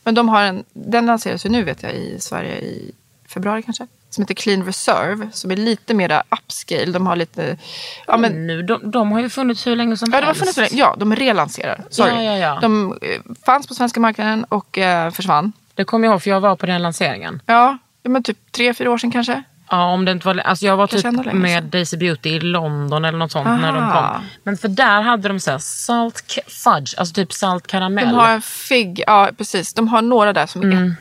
[0.04, 2.92] Men de har en, den lanseras ju nu vet jag i Sverige i
[3.28, 3.86] februari kanske.
[4.10, 5.28] Som heter Clean Reserve.
[5.32, 6.84] Som är lite mera upscale.
[6.92, 7.58] De har lite,
[8.06, 10.40] ja men nu, de, de har ju funnits hur länge som Ja, de har helst.
[10.40, 10.82] funnits länge.
[10.82, 11.84] Ja, de relanserar.
[11.90, 12.14] Sorry.
[12.14, 12.58] Ja, ja, ja.
[12.60, 15.52] De eh, fanns på svenska marknaden och eh, försvann.
[15.76, 17.42] Det kommer jag ihåg för jag var på den lanseringen.
[17.46, 19.42] Ja, men typ tre, fyra år sedan kanske.
[19.70, 21.64] Ja, om det inte var, alltså jag var Kanske typ med.
[21.64, 24.12] Daisy Beauty i London eller något sånt när de Aha.
[24.14, 24.24] kom.
[24.42, 28.08] Men för där hade de så här salt fudge, alltså typ salt karamell.
[28.08, 29.74] De har en fig, ja precis.
[29.74, 30.78] De har några där som Mm.
[30.78, 30.94] är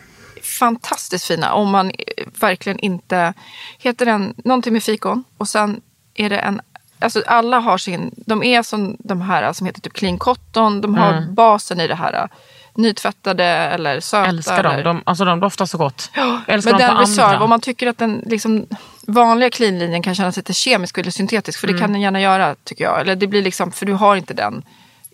[0.60, 1.54] fantastiskt fina.
[1.54, 1.94] Om man eh,
[2.42, 3.34] verkligen inte...
[3.80, 5.82] Heter den någonting med fikon och sen
[6.14, 6.62] är det en...
[7.00, 8.12] Alltså alla har sin...
[8.18, 10.82] De är som de här som heter typ clean cotton.
[10.82, 12.26] De har basen i det här eh,
[12.78, 14.30] nytvättade eller söta.
[14.30, 14.72] älskar dem.
[14.74, 16.10] eller, De, alltså de doftar så gott.
[16.14, 18.66] Jag älskar men dem den Reserve, om man tycker att den liksom,
[19.08, 21.82] vanliga cleanlinjen kan kännas lite kemisk eller syntetisk, för det Mm.
[21.82, 23.02] kan den gärna göra tycker jag.
[23.02, 24.64] Eller det blir liksom, för du har inte den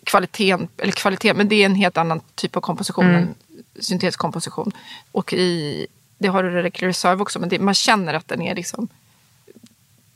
[0.04, 3.16] kvaliteten, eller kvalitet, men det är en helt annan typ av komposition Mm.
[3.16, 3.34] än
[3.80, 4.72] syntetisk komposition.
[5.12, 5.86] Och i,
[6.18, 8.88] det har du i Reserve också, men det, man känner att den är liksom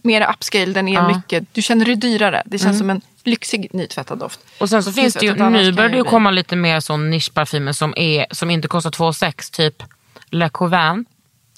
[0.03, 1.01] mer upscale, den är Ja.
[1.05, 1.17] Mm.
[1.17, 2.43] mycket, du känner det dyrare.
[2.47, 4.41] Det känns som en lyxig nytvättad doft.
[4.61, 7.73] Och sen så finns det ju, nu börjar det ju komma lite mer sån nischparfymer
[7.73, 9.83] som, är, som inte kostar 2,6 typ
[10.31, 11.09] Le Couvent.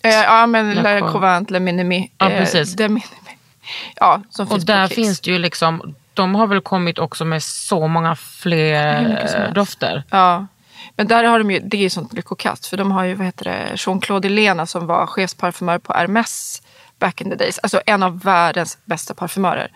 [0.02, 2.10] Eh, Ja, men Le Covent, Le Minimi.
[2.18, 2.72] Ja, eh, precis.
[2.76, 3.02] De Minimi.
[3.96, 4.94] Ja, som Och finns på där Kicks.
[4.94, 10.02] finns det ju liksom, de har väl kommit också med så många fler eh, dofter.
[10.10, 10.46] Ja,
[10.96, 12.66] men där har de ju, det är ju sånt lyckokast.
[12.66, 16.62] För de har ju, vad heter det, Jean-Claude Helena som var chefsparfymör på Hermès
[16.98, 17.58] back in the days.
[17.58, 19.70] Alltså en av världens bästa parfymörer.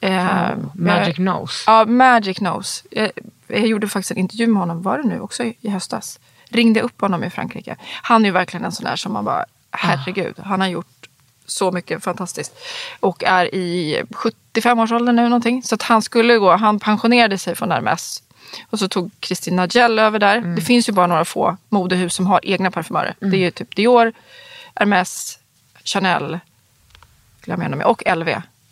[0.00, 1.64] Eh, Magic jag, Nose.
[1.66, 2.84] Ja, Magic Nose.
[2.90, 3.10] Jag,
[3.46, 6.20] jag gjorde faktiskt en intervju med honom, var det nu också i, i höstas?
[6.48, 7.76] Ringde upp honom i Frankrike.
[8.02, 11.08] Han är ju verkligen en sån där som man bara, herregud, han har gjort
[11.46, 12.52] så mycket fantastiskt.
[13.00, 15.62] Och är i 75-årsåldern nu någonting.
[15.62, 18.22] Så att han skulle gå, han pensionerade sig från Hermès.
[18.70, 20.40] Och så tog Christina Nagell över där.
[20.40, 23.14] Det finns ju bara några få modehus som har egna parfymörer.
[23.18, 24.12] Det är ju typ Dior,
[24.74, 25.38] Hermès,
[25.84, 26.38] Chanel,
[27.40, 28.28] glömmer jag med, och LV,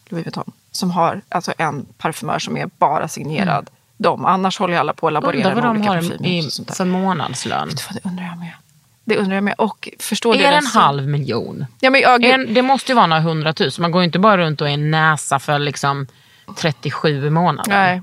[0.08, 0.52] Louis Vuitton.
[0.78, 4.24] Som har alltså en parfymör som är bara signerad dem.
[4.24, 6.28] Annars håller alla på att laborera Undrar vad med de olika har parfymer.
[6.28, 6.74] i, och sånt där.
[6.74, 7.68] för månadslön.
[7.68, 8.52] Vad, Det undrar jag med.
[9.04, 9.54] Det undrar jag med.
[9.58, 11.66] Och förstår Är det det en så- halv miljon?
[11.80, 12.30] Ja, men, ja, gud.
[12.32, 13.82] En, det måste ju vara några hundratusen.
[13.82, 16.06] Man går ju inte bara runt och är näsa för liksom
[16.56, 17.70] 37 i månaden.
[17.74, 18.02] Nej.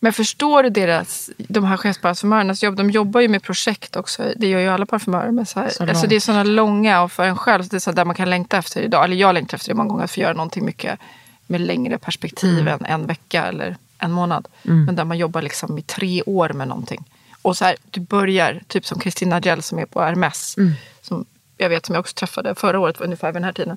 [0.00, 2.76] Men förstår du deras, de här chefsparfymörernas jobb?
[2.76, 4.22] De jobbar ju med projekt också.
[4.36, 5.30] Det gör ju alla parfymörer.
[5.30, 7.76] Men så här, Så alltså det är sådana långa och för en själv, så det
[7.76, 9.04] är så där man kan längta efter idag.
[9.04, 10.98] Eller jag längtar efter det många gånger, att få göra någonting mycket
[11.46, 12.68] med längre perspektiv Mm.
[12.68, 14.48] än en vecka eller en månad.
[14.62, 17.04] Men där man jobbar liksom i tre år med någonting.
[17.42, 20.58] Och så här, du börjar, typ som Christina Gell som är på Hermès.
[20.58, 20.72] Mm.
[21.02, 21.24] Som
[21.56, 23.76] jag vet som jag också träffade förra året, ungefär vid den här tiden.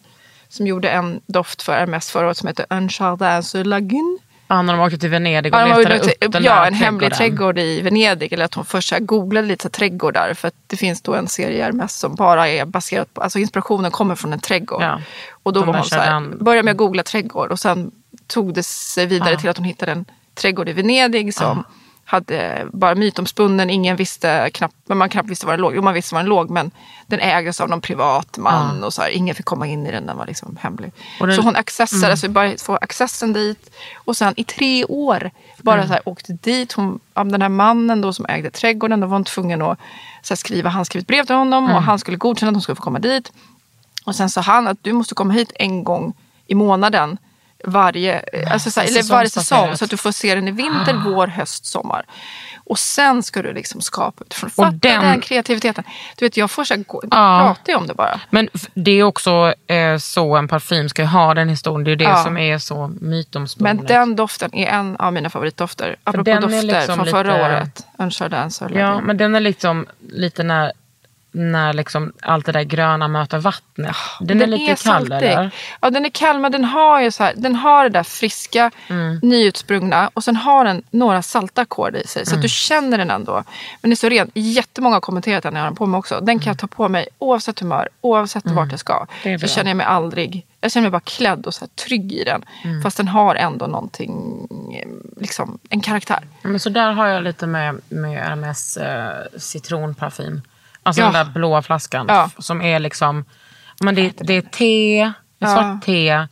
[0.49, 4.17] Som gjorde en doft för Hermès förra året som heter Un Jardin sur Lagune.
[4.47, 7.59] Ja, när de åkte till Venedig och Ja, letade upp den ja, en hemlig trädgård
[7.59, 8.33] i Venedig.
[8.33, 10.33] Eller att hon först så googlade lite så trädgårdar.
[10.33, 13.91] För att det finns då en serie Hermès som bara är baserat på, alltså inspirationen
[13.91, 14.81] kommer från en trädgård.
[14.81, 15.01] Ja.
[15.43, 17.91] Och då var hon så här, kärnan- började med att googla trädgård och sen
[18.27, 19.39] tog det sig vidare Ja.
[19.39, 21.63] till att hon hittade en trädgård i Venedig som
[22.07, 25.75] hade bara mytomspunnen, ingen visste knappt, men man knappt visste var den låg.
[25.75, 26.71] Jo, man visste var den låg, men
[27.07, 30.05] den ägdes av någon privat man och så här, ingen fick komma in i den,
[30.05, 30.91] den var liksom hemlig.
[31.19, 31.35] Den- Mm.
[31.35, 35.31] så hon accessade, så vi bara få accessen dit och sen i tre år
[35.61, 35.87] bara Mm.
[35.87, 36.73] så här, åkte dit.
[36.73, 39.79] Hon, av den här mannen då som ägde trädgården, då var hon tvungen att
[40.21, 41.75] så här, skriva handskrivet brev till honom Mm.
[41.75, 43.31] och han skulle godkänna att hon skulle få komma dit.
[44.05, 46.13] Och sen sa han att du måste komma hit en gång
[46.47, 47.17] i månaden
[47.63, 51.27] varje, alltså så eller varje säsong så att du får se den i vinter, vår,
[51.27, 52.05] höst, sommar.
[52.67, 54.49] Och sen ska du liksom skapa utifrån.
[54.49, 55.21] Fatta den- den...
[55.21, 55.83] kreativiteten.
[56.15, 57.55] Du vet, jag får så här, gå- Ja.
[57.55, 58.19] prata ju om det bara.
[58.29, 61.83] Men det är också eh, så en parfym ska ha den historien.
[61.83, 62.23] Det är det Ja.
[62.23, 63.75] som är så mytomspunnet.
[63.77, 65.95] Men den doften är en av mina favoritdofter.
[66.03, 67.85] Apropå dofter liksom från förra lite- året.
[67.97, 70.71] Un Jardin sur Ja, men den är liksom lite när,
[71.37, 73.95] när liksom allt det där gröna möter vattnet.
[74.19, 75.15] Den, är lite kall saltig.
[75.15, 75.51] eller?
[75.81, 78.71] Ja, den är kall men den har ju så här, den har det där friska,
[78.87, 79.19] Mm.
[79.21, 82.25] nyutsprungna och sen har den några salta ackord i sig.
[82.25, 82.39] Så Mm.
[82.39, 83.43] att du känner den ändå.
[83.81, 84.31] Men det är så ren.
[84.33, 86.19] Jättemånga har kommenterat den när jag har den på mig också.
[86.21, 89.05] Den kan jag ta på mig oavsett humör, oavsett vart jag ska.
[89.23, 89.33] Mm.
[89.33, 92.11] Är Så känner jag mig aldrig, jag känner mig bara klädd och så här trygg
[92.13, 92.45] i den.
[92.63, 92.81] Mm.
[92.81, 94.47] Fast den har ändå någonting,
[95.17, 96.19] liksom en karaktär.
[96.41, 100.41] Men så där har jag lite med, med RMS eh, citronparfym.
[100.85, 101.05] Alltså Ja.
[101.11, 102.05] den där blåa flaskan.
[102.09, 102.29] Ja.
[102.37, 103.25] Som är liksom,
[103.81, 105.47] men det, det är te, Ja.
[105.47, 106.27] svart te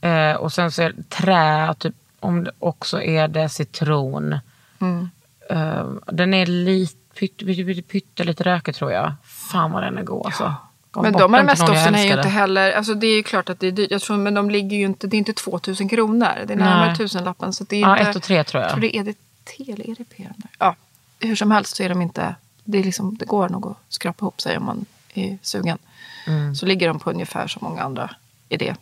[0.00, 4.38] eh, och sen så är det trä, typ, om det också är det citron.
[4.80, 5.10] Mm.
[5.50, 9.12] Eh, den är lite, pytt, pytt, pytt, pyttelite rökig tror jag.
[9.24, 10.54] Fan vad den är god alltså.
[10.92, 13.60] Gav Men de jag RMS-dofterna är ju inte heller, alltså det är ju klart att
[13.60, 13.90] det är dyrt.
[13.90, 16.28] Jag tror, men de ligger ju inte, det är inte 2000 kronor.
[16.46, 17.52] Det är närmare tusenlappen.
[17.52, 18.68] Så det är Ja, inte, ett och tre tror jag.
[18.70, 20.12] Jag tror det är EDT eller EDP.
[20.58, 20.76] Ja,
[21.20, 22.34] hur som helst så är de inte,
[22.64, 24.84] det, är liksom, det går nog att skrapa ihop sig om man
[25.14, 25.78] är sugen.
[26.26, 26.54] Mm.
[26.54, 28.10] Så ligger de på ungefär som många andra
[28.48, 28.74] i det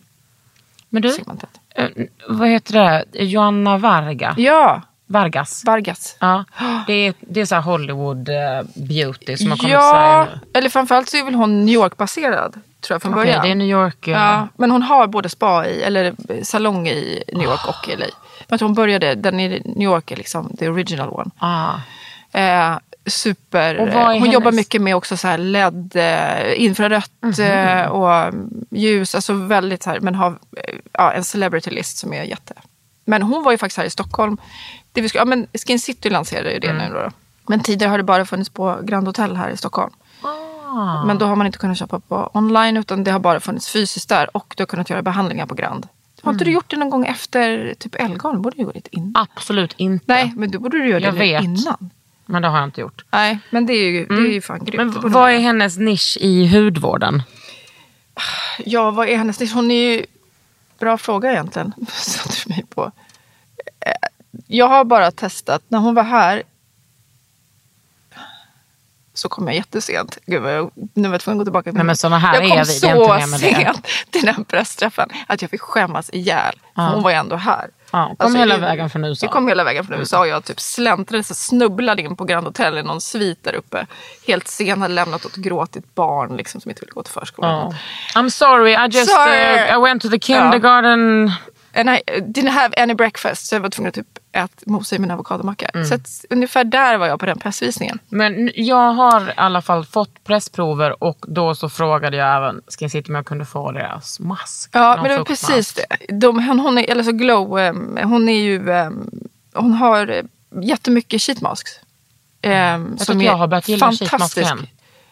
[0.89, 1.51] Men du, segmentet.
[1.74, 1.89] eh,
[2.28, 3.05] vad heter det?
[3.24, 4.35] Joanna Varga?
[4.39, 5.64] Ja, Vargas?
[5.64, 6.16] Vargas.
[6.20, 6.45] Ja,
[6.87, 11.09] det är, det är så här Hollywood eh, beauty som har kommit Ja, eller framförallt
[11.09, 12.53] så är väl hon New York-baserad.
[12.81, 13.45] tror jag från Okej, början.
[13.45, 14.09] det är New York.
[14.09, 16.14] eh, Ja, men hon har både spa i, eller
[16.45, 18.07] salong i New York och LA.
[18.49, 21.31] Men hon började, den i New York är liksom the original one.
[21.39, 21.74] Ah.
[22.33, 22.78] Eh,
[23.11, 24.18] super.
[24.20, 27.40] Hon jobbar mycket med också så här LED, eh, infrarött Mhm.
[27.46, 29.14] eh, och mm, ljus.
[29.14, 32.54] Alltså väldigt så här, men har eh, ja, en celebrity list som är jätte.
[33.04, 34.36] Men hon var ju faktiskt här i Stockholm.
[34.92, 36.88] Det vi ska, ja, men Skin City lanserade ju det Mm.
[36.88, 37.11] nu då.
[37.48, 39.92] Men tidigare har det bara funnits på Grand Hotel här i Stockholm.
[40.22, 41.04] Ah.
[41.04, 44.08] Men då har man inte kunnat köpa på online utan det har bara funnits fysiskt
[44.08, 45.86] där och du har kunnat göra behandlingar på Grand.
[46.22, 46.34] Har Mm.
[46.34, 48.42] inte du gjort det någon gång efter typ Ellegarden?
[48.42, 49.26] borde du gå dit innan.
[49.36, 50.04] Absolut inte.
[50.08, 51.44] Nej, men då borde du göra Jag det vet.
[51.44, 51.90] innan.
[52.31, 53.05] Men det har jag inte gjort.
[53.11, 54.95] Nej, men det är ju, det är ju fan grymt.
[55.03, 57.22] Men vad är hennes nisch i hudvården?
[58.64, 59.53] Ja, vad är hennes nisch?
[59.55, 60.07] Hon är ju...
[60.78, 61.72] Bra fråga egentligen.
[61.93, 62.93] Satte du mig på.
[63.87, 63.93] Eh,
[64.47, 65.62] Jag har bara testat.
[65.68, 66.43] När hon var här
[69.20, 70.18] så kom jag jättesent.
[70.26, 71.72] Gud, jag, nu var jag tvungen att gå tillbaka.
[71.72, 72.60] Nej, men såna här jag är kom vi.
[72.60, 73.54] Är så med det.
[73.54, 76.54] sent till den pressträffen att jag fick skämmas ihjäl.
[76.74, 76.88] Ja.
[76.88, 77.70] Hon var ju ändå här.
[77.92, 79.26] Ja, kom hela jag- vägen från USA.
[79.26, 82.46] Jag kom hela vägen från USA och jag typ släntrade, så snubblade in på Grand
[82.46, 83.86] Hotel i någon svit där uppe.
[84.26, 87.74] Helt sen, hade lämnat åt gråtigt barn liksom, som inte ville gå till förskolan.
[88.14, 88.20] Ja.
[88.20, 89.70] I'm sorry, I just Sorry.
[89.70, 91.32] Uh, I went to the kindergarten.
[91.81, 94.99] And I didn't have any breakfast så jag var tvungen att typ äta, mosa i
[94.99, 95.66] min avokadomacka.
[95.74, 95.87] Mm.
[95.87, 97.99] Så att, ungefär där var jag på den pressvisningen.
[98.09, 102.91] Men jag har i alla fall fått pressprover och då så frågade jag även Skin
[102.91, 104.70] City om jag kunde få deras mask.
[104.72, 105.87] Ja, men det var precis det.
[106.09, 107.49] De, hon, hon är, eller så Glow,
[108.03, 108.64] hon är ju,
[109.55, 110.22] hon har eh,
[110.62, 111.70] jättemycket sheet masks.
[112.43, 114.66] Um, Jag att jag har börjat gilla sheet mask igen.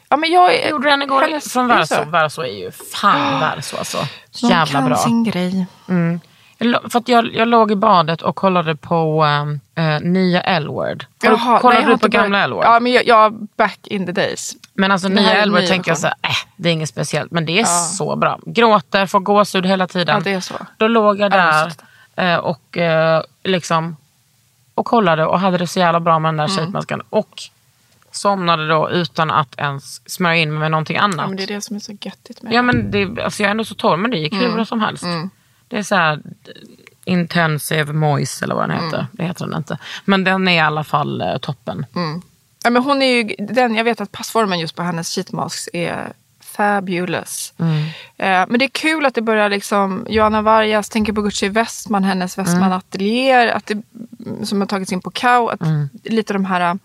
[0.09, 2.05] Ja, men jag Jag gjorde den igår från Verso.
[2.11, 3.99] Verso är ju fan Verso alltså.
[4.31, 4.97] Jävla bra.
[4.97, 5.67] sin grej.
[5.87, 6.21] Lo-
[6.59, 9.25] För jag, jag låg i badet och kollade på
[9.75, 11.05] eh, nya L-word.
[11.61, 12.65] Kollade du på gamla L-word?
[12.65, 14.57] Ja, men jag, jag back in the days.
[14.75, 17.31] Men alltså nya L-word tänker jag så här, äh, det är inget speciellt.
[17.31, 18.39] Men det är så bra.
[18.47, 20.15] Gråter, får gåshud hela tiden.
[20.15, 20.55] Ja, det är så.
[20.77, 21.71] Då låg jag Ja,
[22.17, 23.97] där eh, och eh, liksom
[24.75, 26.57] och kollade och hade det så jävla bra med den där Mm.
[26.57, 27.03] sheetmasken.
[27.11, 27.43] Och
[28.11, 31.17] somnade då utan att ens smörja in mig med någonting annat.
[31.19, 33.47] Ja, men det är det som är så göttigt med Ja men det, alltså jag
[33.47, 35.05] är ändå så torr men det gick hur bra som helst.
[35.69, 36.23] Det är så här
[37.05, 39.07] intensive moist eller vad den heter.
[39.13, 39.79] Det heter den inte.
[40.05, 41.87] Men den är i alla fall eh, toppen.
[42.63, 45.69] Ja, men hon är ju, den, jag vet att passformen just på hennes sheet masks
[45.73, 47.55] är fabulous.
[48.17, 52.05] Eh, men det är kul att det börjar liksom, Johanna Vargas tänker på Gucci Westman,
[52.05, 53.83] hennes Westman Atelier, att det,
[54.43, 55.49] som har tagits in på Kao.
[55.49, 55.61] Att
[56.05, 56.79] Lite de här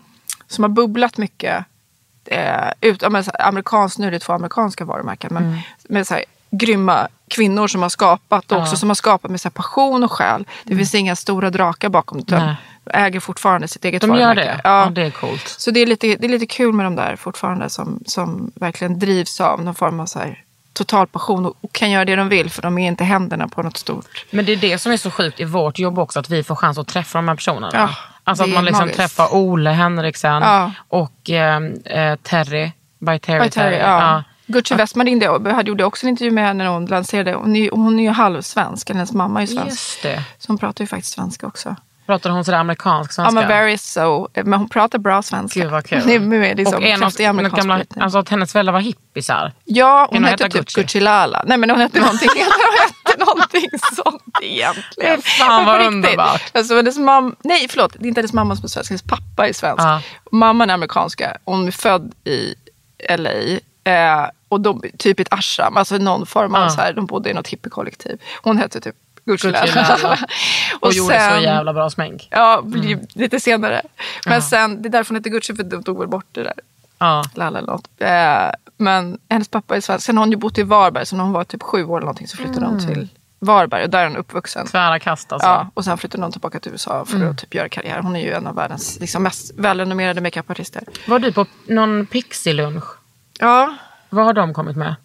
[0.47, 1.65] som har bubblat mycket.
[2.25, 5.33] Eh, ut, ja, men, amerikanskt, nu är det två amerikanska varumärken.
[5.33, 5.59] Men
[5.89, 6.23] med så här,
[6.57, 10.45] grymma kvinnor som har skapat och också som har skapat med så passion och själ.
[10.63, 12.19] Det finns inga stora drakar bakom.
[12.19, 12.55] Utan Nej.
[12.83, 14.41] de äger fortfarande sitt eget De gör varumärke.
[14.51, 14.61] det.
[14.63, 14.91] Ja.
[14.95, 15.47] det är coolt.
[15.47, 18.99] Så det är, lite, det är lite kul med de där fortfarande som, som verkligen
[18.99, 20.43] drivs av någon form av så här
[20.73, 23.63] total passion och, och kan göra det de vill för de är inte händerna på
[23.63, 24.25] något stort.
[24.31, 26.55] Men det är det som är så sjukt i vårt jobb också, att vi får
[26.55, 27.69] chans att träffa de här personerna.
[27.73, 27.89] Ja,
[28.23, 28.97] alltså att man liksom magiskt.
[28.99, 30.71] träffar Ole Henriksen Ja.
[30.87, 32.71] och eh, eh, Terry.
[32.99, 33.39] By Terry.
[33.43, 34.23] By Terry, ja.
[34.45, 37.33] Gucci Westman ringde och gjorde också en intervju med henne när hon lanserade.
[37.33, 39.69] Hon är, hon är ju halvsvensk, hennes mamma är ju svensk.
[39.69, 40.23] Just det.
[40.37, 41.75] Så hon pratar ju faktiskt svenska också.
[42.05, 43.33] Pratar hon sådär amerikansk Ja svenska?
[43.39, 44.27] men very so.
[44.33, 45.59] Men hon pratar bra svenska.
[45.59, 46.01] Gud vad kul.
[46.05, 48.73] Det är, med, det är som och en av amerikansk gamla, alltså att hennes föräldrar
[48.73, 49.51] var hippisar.
[49.63, 50.81] Ja, hon hon hette typ Gucci?
[50.81, 51.43] Gucci Lala.
[51.47, 55.21] Nej men hon hette någonting, hon hette någonting sånt egentligen.
[55.21, 56.51] Fan, vad underbart.
[56.53, 59.47] Alltså, hennes mam- Nej förlåt, det är inte hennes mamma som är svensk, hennes pappa
[59.47, 59.83] är svensk.
[59.83, 60.01] Ja.
[60.31, 62.55] Mamman är amerikanska, hon är född i
[63.17, 63.29] LA.
[63.83, 66.69] Eh, och de, typ ett ashram, alltså någon form av Ja.
[66.69, 68.21] så här, de bodde i något hippiekollektiv.
[68.41, 69.51] Hon hette typ Gucci.
[69.51, 70.17] Lala.
[70.79, 72.27] Och, gjorde så jävla bra smink.
[72.31, 72.63] Ja,
[73.13, 73.81] lite senare.
[74.25, 76.53] Men sen, det är därför hon heter Gucci för de tog väl bort det där.
[76.97, 77.23] Ja.
[77.35, 77.87] Lalla eller något.
[77.97, 80.05] Eh, men hennes pappa är svensk.
[80.05, 81.05] Sen har hon ju bott i Varberg.
[81.05, 83.07] Så när hon var typ sju år eller någonting så flyttade hon till
[83.39, 83.83] Varberg.
[83.83, 84.67] Och där är hon uppvuxen.
[84.67, 85.47] Tvära kast alltså.
[85.47, 87.99] Ja, och sen flyttade hon tillbaka till USA för att typ göra karriär.
[87.99, 90.83] Hon är ju en av världens liksom, mest välrenommerade makeupartister.
[91.07, 92.83] Var du på någon Pixie-lunch?
[93.43, 93.75] Ja,
[94.09, 94.95] Vad har de kommit med?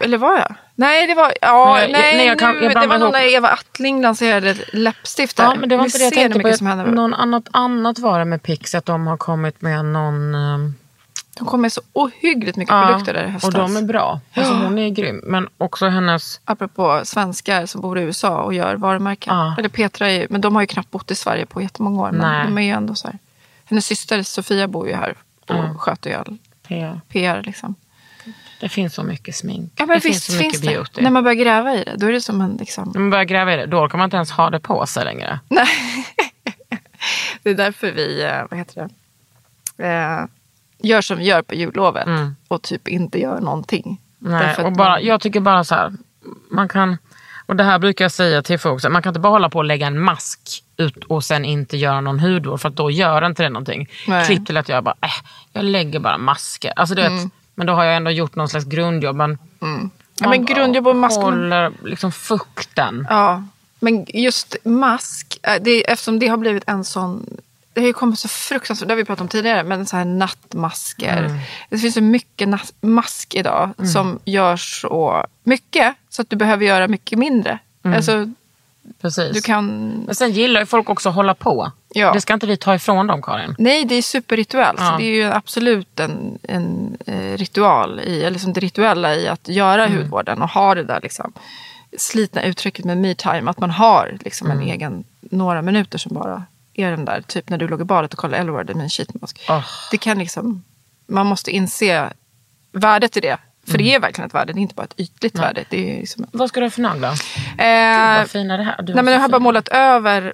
[0.00, 0.54] eller var jag?
[0.74, 1.32] Nej, det var...
[1.40, 4.74] Ja, Nej, nej, nej, jag kan- jag det var någon när Eva Attling lanserade ett
[4.74, 5.44] läppstift där.
[5.44, 6.52] Ja, men det var inte det jag tänkte på.
[6.56, 6.86] som händer.
[6.86, 10.34] Någon annat, annat var det med Pixie, att de har kommit med någon...
[10.34, 10.74] ehm,
[11.38, 13.54] De kom med så ohyggligt mycket ja, produkter där i höstas.
[13.54, 14.20] och de är bra.
[14.34, 15.20] Alltså, hon är grym.
[15.24, 16.40] Men också hennes...
[16.44, 19.36] Apropå svenskar som bor i USA och gör varumärken.
[19.36, 19.54] Ja.
[19.58, 22.10] Eller Petra är, men de har ju knappt bott i Sverige på jättemånga år.
[22.10, 22.44] Men Nej.
[22.46, 23.18] de är ju ändå så här.
[23.64, 25.14] Hennes syster Sofia bor ju här
[25.48, 26.38] och sköter ju all
[26.68, 27.00] PR.
[27.08, 27.42] PR.
[27.46, 27.74] Liksom.
[28.60, 29.72] Det finns så mycket smink.
[29.76, 30.74] Ja men det visst finns så mycket finns det.
[30.74, 31.02] beauty.
[31.02, 32.90] När man börjar gräva i det då är det som en liksom.
[32.94, 35.04] När man börjar gräva i det, då kan man inte ens ha det på sig
[35.04, 35.40] längre.
[35.48, 35.66] Nej.
[37.42, 38.88] det är därför vi, eh, vad heter
[39.76, 40.24] det, eh,
[40.78, 42.36] gör som vi gör på jullovet Mm.
[42.48, 44.00] och typ inte gör någonting.
[44.18, 45.92] Nej, och bara, man- jag tycker bara så här,
[46.50, 46.98] man kan,
[47.46, 49.64] och det här brukar jag säga till folk, man kan inte bara hålla på och
[49.64, 50.40] lägga en mask
[50.76, 53.88] ut och sen inte göra någon hudvård för att då gör inte det någonting.
[54.06, 54.26] Nej.
[54.26, 55.08] Klipp till att jag bara, äh,
[55.52, 56.72] jag lägger bara masker.
[56.76, 57.12] Alltså, du vet,
[57.54, 59.16] Men då har jag ändå gjort någon slags grundjobb.
[59.16, 59.90] Men, Mm.
[60.20, 63.06] Ja, men grundjobb och mask- håller liksom fukten.
[63.10, 63.42] Ja,
[63.80, 67.26] men just mask, eh, det, eftersom det har blivit en sån...
[67.74, 70.04] Det har ju kommit så fruktansvärt, det har vi pratat om tidigare, men så här
[70.04, 71.18] nattmasker.
[71.24, 71.38] Mm.
[71.70, 72.48] Det finns så mycket
[72.80, 77.58] mask idag som gör så mycket så att du behöver göra mycket mindre.
[77.84, 77.96] Mm.
[77.96, 78.30] Alltså,
[79.00, 79.32] Precis.
[79.32, 79.88] du kan...
[80.06, 81.72] Men sen gillar ju folk också att hålla på.
[81.94, 82.12] Ja.
[82.12, 83.54] Det ska inte vi ta ifrån dem Karin.
[83.58, 84.80] Nej, det är superrituellt.
[84.80, 84.96] Ja.
[84.98, 89.48] Det är ju absolut en, en eh, ritual, i, eller liksom det rituella i att
[89.48, 89.98] göra Mm.
[89.98, 91.32] hudvården och ha det där liksom,
[91.98, 93.50] slitna uttrycket med me-time.
[93.50, 94.62] Att man har liksom Mm.
[94.62, 96.42] en egen, några minuter som bara
[96.74, 97.20] är den där.
[97.26, 99.40] Typ när du låg i badet och kollade L-word med en sheetmask.
[99.48, 99.64] Åh.
[99.90, 100.64] Det kan liksom,
[101.06, 102.12] man måste inse
[102.72, 103.36] värdet i det.
[103.66, 103.84] För Mm.
[103.86, 105.64] det är verkligen ett värde, det är inte bara ett ytligt värde.
[105.70, 107.12] Det är liksom, Vad ska du ha för naglar?
[107.58, 108.82] eh, Vad fina det här.
[108.82, 110.32] Du Nej, men jag har bara målat över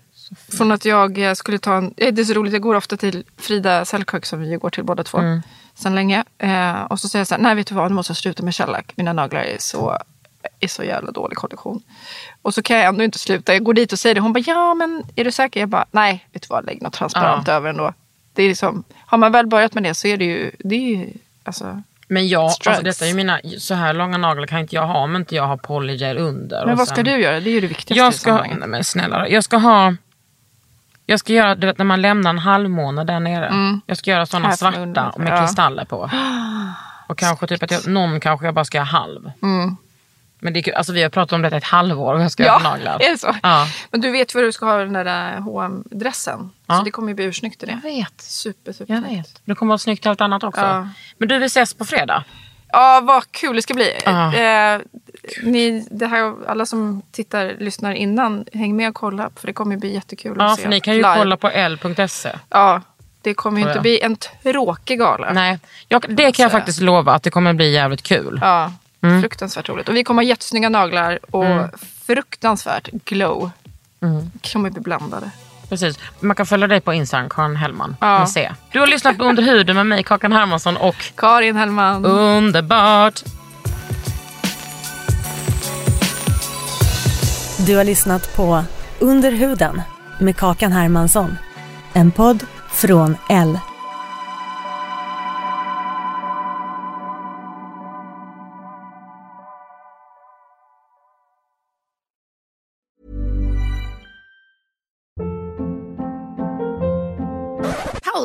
[0.56, 1.94] från att jag eh, skulle ta en...
[1.96, 4.84] eh, Det är så roligt, jag går ofta till Frida Selkök som vi går till
[4.84, 5.42] båda två Mm.
[5.74, 6.24] sedan länge.
[6.38, 8.42] Eh, och så säger jag så här, nej vet du vad, nu måste jag sluta
[8.42, 8.84] med shellac.
[8.94, 9.98] Mina naglar är så,
[10.60, 11.82] är så jävla dålig kondition.
[12.42, 13.52] Och så kan jag ändå inte sluta.
[13.52, 14.20] Jag går dit och säger det.
[14.20, 15.60] Hon bara, ja men är du säker?
[15.60, 17.52] Jag bara, nej vet du vad, lägg något transparent Ja.
[17.54, 17.92] över ändå.
[18.34, 20.96] Det är liksom, har man väl börjat med det så är det ju, det är
[20.96, 21.08] ju
[21.44, 24.86] alltså, Men jag, alltså detta är ju mina, så här långa naglar kan inte jag
[24.86, 26.66] ha om inte jag har polygel under.
[26.66, 27.40] Men vad ska sen- du göra?
[27.40, 28.58] Det är ju det viktigaste Jag i ska, sammanhanget.
[28.58, 29.94] nej men snälla jag ska ha,
[31.06, 33.80] jag ska göra, du vet när man lämnar en halvmåne där nere.
[33.86, 34.56] Jag ska göra sådana Mm.
[34.56, 35.40] Svarta med ja.
[35.40, 36.10] kristaller på.
[37.06, 39.30] Och kanske typ att jag, någon kanske jag bara ska ha halv.
[40.40, 42.42] Men det, är kul, alltså vi har pratat om detta ett halvår och jag ska
[42.42, 42.60] göra.
[42.64, 43.02] Ja, naglar.
[43.02, 43.36] är det så?
[43.42, 43.66] Ja.
[43.90, 46.76] Men du vet vad du ska ha den där hm dressen Ja.
[46.78, 47.80] Så det kommer ju bli ursnyggt i det.
[47.82, 48.20] Jag vet.
[48.20, 49.40] Super, super Jag vet.
[49.44, 50.60] Det kommer vara snyggt allt annat också.
[50.60, 50.88] Ja.
[51.18, 52.24] Men du, vi ses på fredag.
[52.72, 53.92] Ja, vad kul det ska bli.
[54.04, 54.34] Ja.
[54.34, 54.80] Eh,
[55.42, 59.30] ni, det här, alla som tittar, lyssnar innan, häng med och kolla.
[59.36, 60.62] För det kommer bli jättekul Ja, att se.
[60.62, 61.14] för ni kan ju live.
[61.16, 62.30] kolla på l.se.
[62.48, 62.82] Ja,
[63.22, 65.32] det kommer ju inte bli en tråkig gala.
[65.32, 66.48] Nej, jag, det kan jag säga.
[66.48, 68.38] faktiskt lova att det kommer bli jävligt kul.
[68.42, 68.72] Ja,
[69.02, 69.20] Mm.
[69.20, 69.88] fruktansvärt roligt.
[69.88, 73.50] Och vi kommer ha jättesnygga naglar och fruktansvärt glow.
[74.02, 74.30] Mm.
[74.52, 75.30] kommer bli blandade.
[75.68, 75.98] Precis.
[76.20, 77.96] Man kan följa dig på Instagram, Karin Hellman.
[78.00, 78.26] Ja.
[78.26, 78.52] C.
[78.72, 82.04] Du har lyssnat på Under huden med mig, Kakan Hermansson och Karin Hellman.
[82.04, 83.22] Underbart!
[87.66, 88.64] Du har lyssnat på
[88.98, 89.82] Under huden
[90.18, 91.36] med Kakan Hermansson.
[91.92, 93.58] En podd från L.